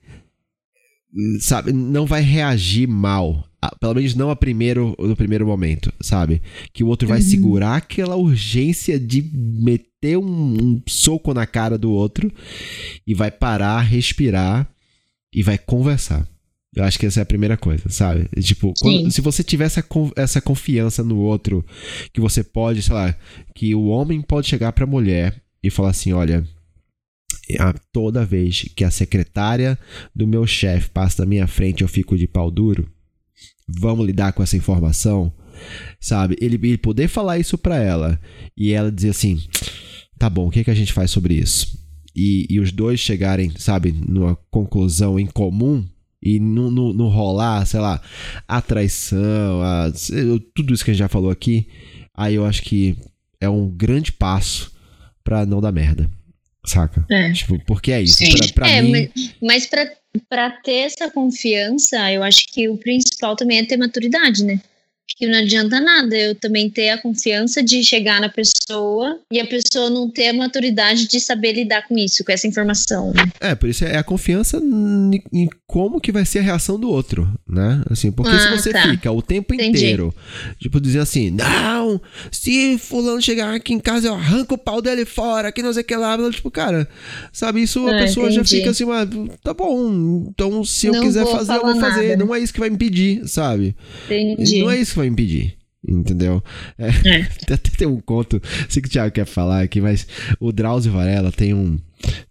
[1.40, 6.42] sabe, não vai reagir mal pelo menos não a primeiro, no primeiro momento, sabe?
[6.74, 7.26] Que o outro vai uhum.
[7.26, 12.32] segurar aquela urgência de meter um, um, soco na cara do outro
[13.06, 14.68] e vai parar, respirar
[15.34, 16.28] e vai conversar.
[16.76, 18.28] Eu acho que essa é a primeira coisa, sabe?
[18.42, 19.84] Tipo, quando, se você tiver essa,
[20.18, 21.66] essa confiança no outro,
[22.12, 23.16] que você pode, sei lá,
[23.56, 26.46] que o homem pode chegar pra mulher e falar assim: olha,
[27.94, 29.80] toda vez que a secretária
[30.14, 32.90] do meu chefe passa na minha frente eu fico de pau duro,
[33.68, 35.32] vamos lidar com essa informação,
[36.00, 36.36] sabe?
[36.42, 38.20] Ele, ele poder falar isso para ela
[38.58, 39.42] e ela dizer assim,
[40.18, 41.78] tá bom, o que, que a gente faz sobre isso?
[42.16, 45.86] E, e os dois chegarem, sabe, numa conclusão em comum
[46.22, 48.02] e não, não, rolar, sei lá,
[48.48, 49.92] a traição, a,
[50.54, 51.68] tudo isso que a gente já falou aqui,
[52.16, 52.98] aí eu acho que
[53.40, 54.72] é um grande passo
[55.24, 56.10] para não dar merda.
[56.66, 57.06] Saca?
[57.12, 57.32] É.
[57.32, 58.18] Tipo, porque é isso.
[58.54, 59.10] Pra, pra é, mim...
[59.40, 59.88] mas pra,
[60.28, 64.60] pra ter essa confiança, eu acho que o principal também é ter maturidade, né?
[65.08, 69.46] Que não adianta nada eu também ter a confiança de chegar na pessoa e a
[69.46, 73.14] pessoa não ter a maturidade de saber lidar com isso, com essa informação.
[73.14, 73.32] Né?
[73.40, 74.62] É, por isso é a confiança
[75.32, 77.84] em como que vai ser a reação do outro, né?
[77.90, 78.90] Assim, porque ah, se você tá.
[78.90, 79.78] fica o tempo Entendi.
[79.78, 80.14] inteiro,
[80.60, 82.02] tipo, dizendo assim, não,
[82.32, 85.82] se fulano chegar aqui em casa, eu arranco o pau dele fora, que não sei
[85.82, 86.88] o que lá, tipo, cara,
[87.32, 88.36] sabe, isso a ah, pessoa entendi.
[88.36, 89.08] já fica assim, mas
[89.44, 92.26] tá bom, então se eu não quiser fazer, eu vou fazer, nada.
[92.26, 93.76] não é isso que vai impedir, sabe?
[94.06, 94.60] Entendi.
[94.60, 95.58] Não é isso que vai impedir.
[95.88, 96.44] Entendeu?
[96.80, 97.22] É, é.
[97.54, 100.08] Até tem um conto, sei que o Thiago quer falar aqui, mas
[100.40, 101.78] o Drauzio Varela tem um,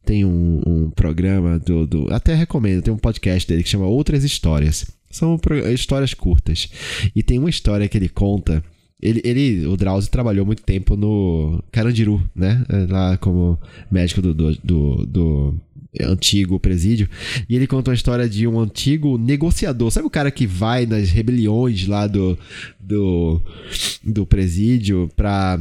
[0.04, 4.24] tem um, um programa do, do, Até recomendo, tem um podcast dele que chama Outras
[4.24, 4.86] Histórias.
[5.08, 5.38] São
[5.72, 6.68] histórias curtas.
[7.14, 8.64] E tem uma história que ele conta.
[9.00, 12.64] Ele, ele, o Drauzio trabalhou muito tempo no Carandiru, né?
[12.88, 13.56] Lá como
[13.88, 15.60] médico do, do, do, do
[16.02, 17.08] antigo presídio.
[17.48, 19.90] E ele conta uma história de um antigo negociador.
[19.90, 22.38] Sabe o cara que vai nas rebeliões lá do,
[22.80, 23.40] do,
[24.02, 25.60] do presídio pra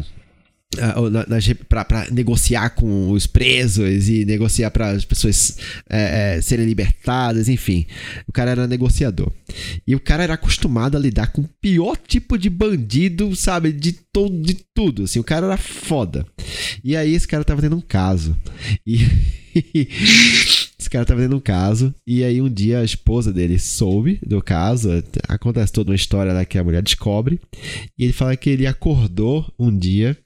[1.67, 5.57] para negociar com os presos e negociar para as pessoas
[5.89, 7.85] é, é, serem libertadas, enfim.
[8.27, 9.31] O cara era negociador.
[9.85, 13.71] E o cara era acostumado a lidar com o pior tipo de bandido, sabe?
[13.71, 15.03] De, todo, de tudo.
[15.03, 16.25] Assim, o cara era foda.
[16.83, 18.35] E aí esse cara tava tendo um caso.
[18.85, 19.05] E.
[20.79, 24.41] Esse cara tava tendo um caso, e aí um dia a esposa dele soube do
[24.41, 24.89] caso,
[25.29, 27.39] acontece toda uma história lá que a mulher descobre,
[27.97, 30.17] e ele fala que ele acordou um dia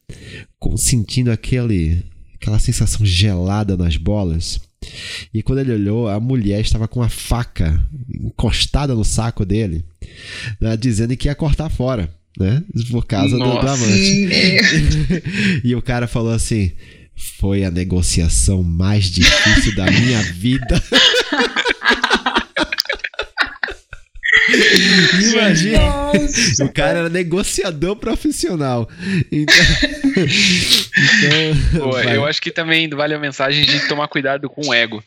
[0.76, 2.04] sentindo aquele,
[2.36, 4.60] aquela sensação gelada nas bolas.
[5.34, 9.86] E quando ele olhou, a mulher estava com uma faca encostada no saco dele,
[10.60, 12.64] né, dizendo que ia cortar fora, né?
[12.92, 14.30] Por causa do, do amante.
[15.64, 16.72] e o cara falou assim:
[17.18, 20.82] foi a negociação mais difícil da minha vida.
[25.34, 25.80] Imagina.
[25.80, 26.64] Nossa.
[26.64, 28.88] O cara era negociador profissional.
[29.32, 29.56] Então,
[31.74, 35.04] então Pô, eu acho que também vale a mensagem de tomar cuidado com o ego.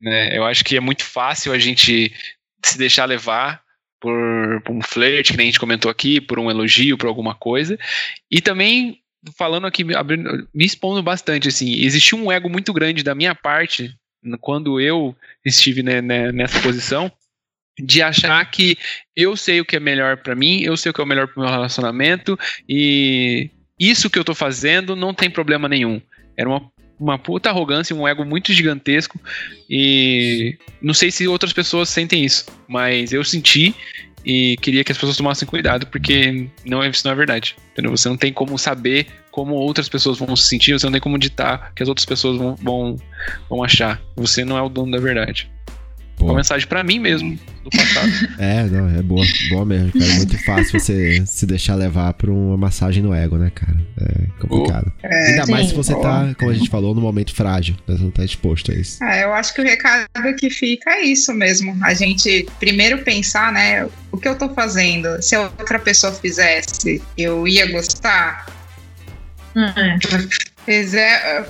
[0.00, 0.36] Né?
[0.36, 2.12] Eu acho que é muito fácil a gente
[2.64, 3.62] se deixar levar
[4.00, 7.78] por, por um flerte, que a gente comentou aqui, por um elogio, por alguma coisa.
[8.30, 8.98] E também
[9.36, 13.94] falando aqui, me expondo bastante, assim, existiu um ego muito grande da minha parte
[14.40, 15.14] quando eu
[15.44, 17.12] estive né, nessa posição
[17.78, 18.78] de achar que
[19.16, 21.28] eu sei o que é melhor para mim, eu sei o que é o melhor
[21.28, 26.00] para meu relacionamento e isso que eu tô fazendo não tem problema nenhum.
[26.36, 29.20] Era uma, uma puta arrogância, um ego muito gigantesco
[29.68, 33.74] e não sei se outras pessoas sentem isso, mas eu senti
[34.24, 37.56] e queria que as pessoas tomassem cuidado, porque não é, isso não é verdade.
[37.72, 37.90] Entendeu?
[37.90, 41.18] Você não tem como saber como outras pessoas vão se sentir, você não tem como
[41.18, 42.96] ditar que as outras pessoas vão, vão,
[43.48, 44.00] vão achar.
[44.16, 45.50] Você não é o dono da verdade.
[46.24, 46.30] Pô.
[46.30, 48.08] Uma mensagem para mim mesmo do passado.
[48.38, 50.10] É, não, é boa, boa mesmo, cara.
[50.10, 53.76] É muito fácil você se deixar levar por uma massagem no ego, né, cara?
[54.00, 54.90] É complicado.
[55.02, 57.96] É, Ainda sim, mais se você tá, como a gente falou, no momento frágil, né?
[57.96, 59.04] Você não tá exposto a isso.
[59.04, 60.08] É, eu acho que o recado
[60.38, 61.76] que fica é isso mesmo.
[61.84, 65.20] A gente primeiro pensar, né, o que eu tô fazendo?
[65.20, 68.46] Se outra pessoa fizesse, eu ia gostar?
[69.54, 69.98] Hum.
[70.64, 71.44] Pois é,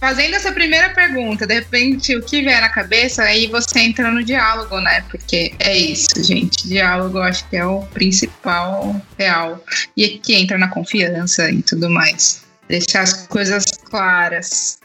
[0.00, 4.22] Fazendo essa primeira pergunta, de repente o que vier na cabeça, aí você entra no
[4.22, 5.04] diálogo, né?
[5.10, 6.68] Porque é isso, gente.
[6.68, 9.62] Diálogo eu acho que é o principal real.
[9.96, 12.44] E que entra na confiança e tudo mais.
[12.68, 14.78] Deixar as coisas claras.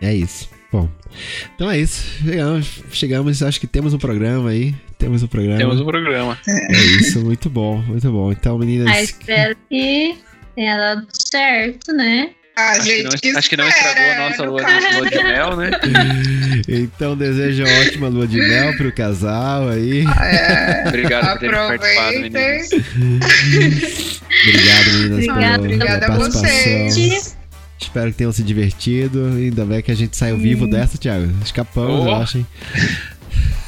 [0.00, 0.48] É isso.
[0.70, 0.88] Bom,
[1.54, 2.02] então é isso.
[2.22, 4.74] Chegamos, chegamos, acho que temos um programa aí.
[4.98, 5.58] Temos um programa.
[5.58, 6.38] Temos um programa.
[6.46, 8.32] É isso, muito bom, muito bom.
[8.32, 8.88] Então, meninas.
[8.94, 10.18] Ah, espero que
[10.54, 12.30] tenha dado certo, né?
[12.58, 15.56] Ah, acho, gente, que não, acho que não estragou a nossa lua, lua, de mel,
[15.56, 15.70] né?
[16.66, 20.04] então desejo uma ótima lua de mel pro casal aí.
[20.04, 22.68] É, Obrigado por terem participado, meninas.
[24.42, 26.40] Obrigado, meninas, Obrigado, pela participação.
[26.42, 27.36] Vocês.
[27.80, 29.26] Espero que tenham se divertido.
[29.36, 31.32] Ainda bem que a gente saiu vivo dessa, Thiago.
[31.44, 32.08] Escapamos, oh.
[32.08, 32.46] eu acho, hein?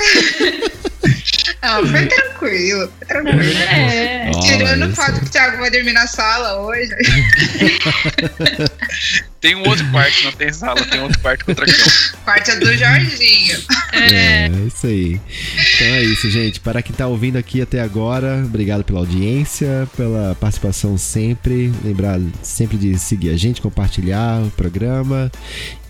[1.63, 2.07] Não, foi
[2.41, 2.93] tranquilo.
[3.07, 3.59] Tranquilo.
[3.59, 4.31] É.
[4.43, 6.91] Tirando o fato que o Thiago vai dormir na sala hoje.
[9.41, 11.93] tem um outro quarto, não tem sala, tem outro quarto com outra cama.
[12.25, 13.59] Quarto é do Jorginho.
[13.93, 14.47] É.
[14.47, 15.21] é, isso aí.
[15.75, 16.61] Então é isso, gente.
[16.61, 21.73] Para quem tá ouvindo aqui até agora, obrigado pela audiência, pela participação sempre.
[21.83, 25.33] Lembrar sempre de seguir a gente, compartilhar o programa.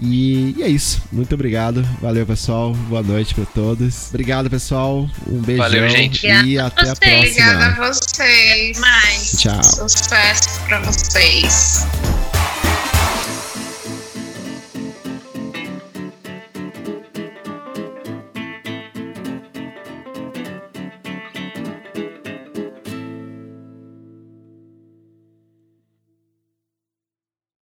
[0.01, 1.03] E, e é isso.
[1.11, 1.83] Muito obrigado.
[2.01, 2.73] Valeu, pessoal.
[2.73, 4.09] Boa noite para todos.
[4.11, 5.09] Obrigado, pessoal.
[5.27, 5.65] Um beijão.
[5.65, 6.27] Valeu, gente.
[6.27, 7.19] E até a próxima.
[7.19, 8.79] Obrigada a vocês.
[8.79, 9.33] Mais.
[9.37, 9.63] Tchau.
[9.63, 11.87] Sucesso para vocês.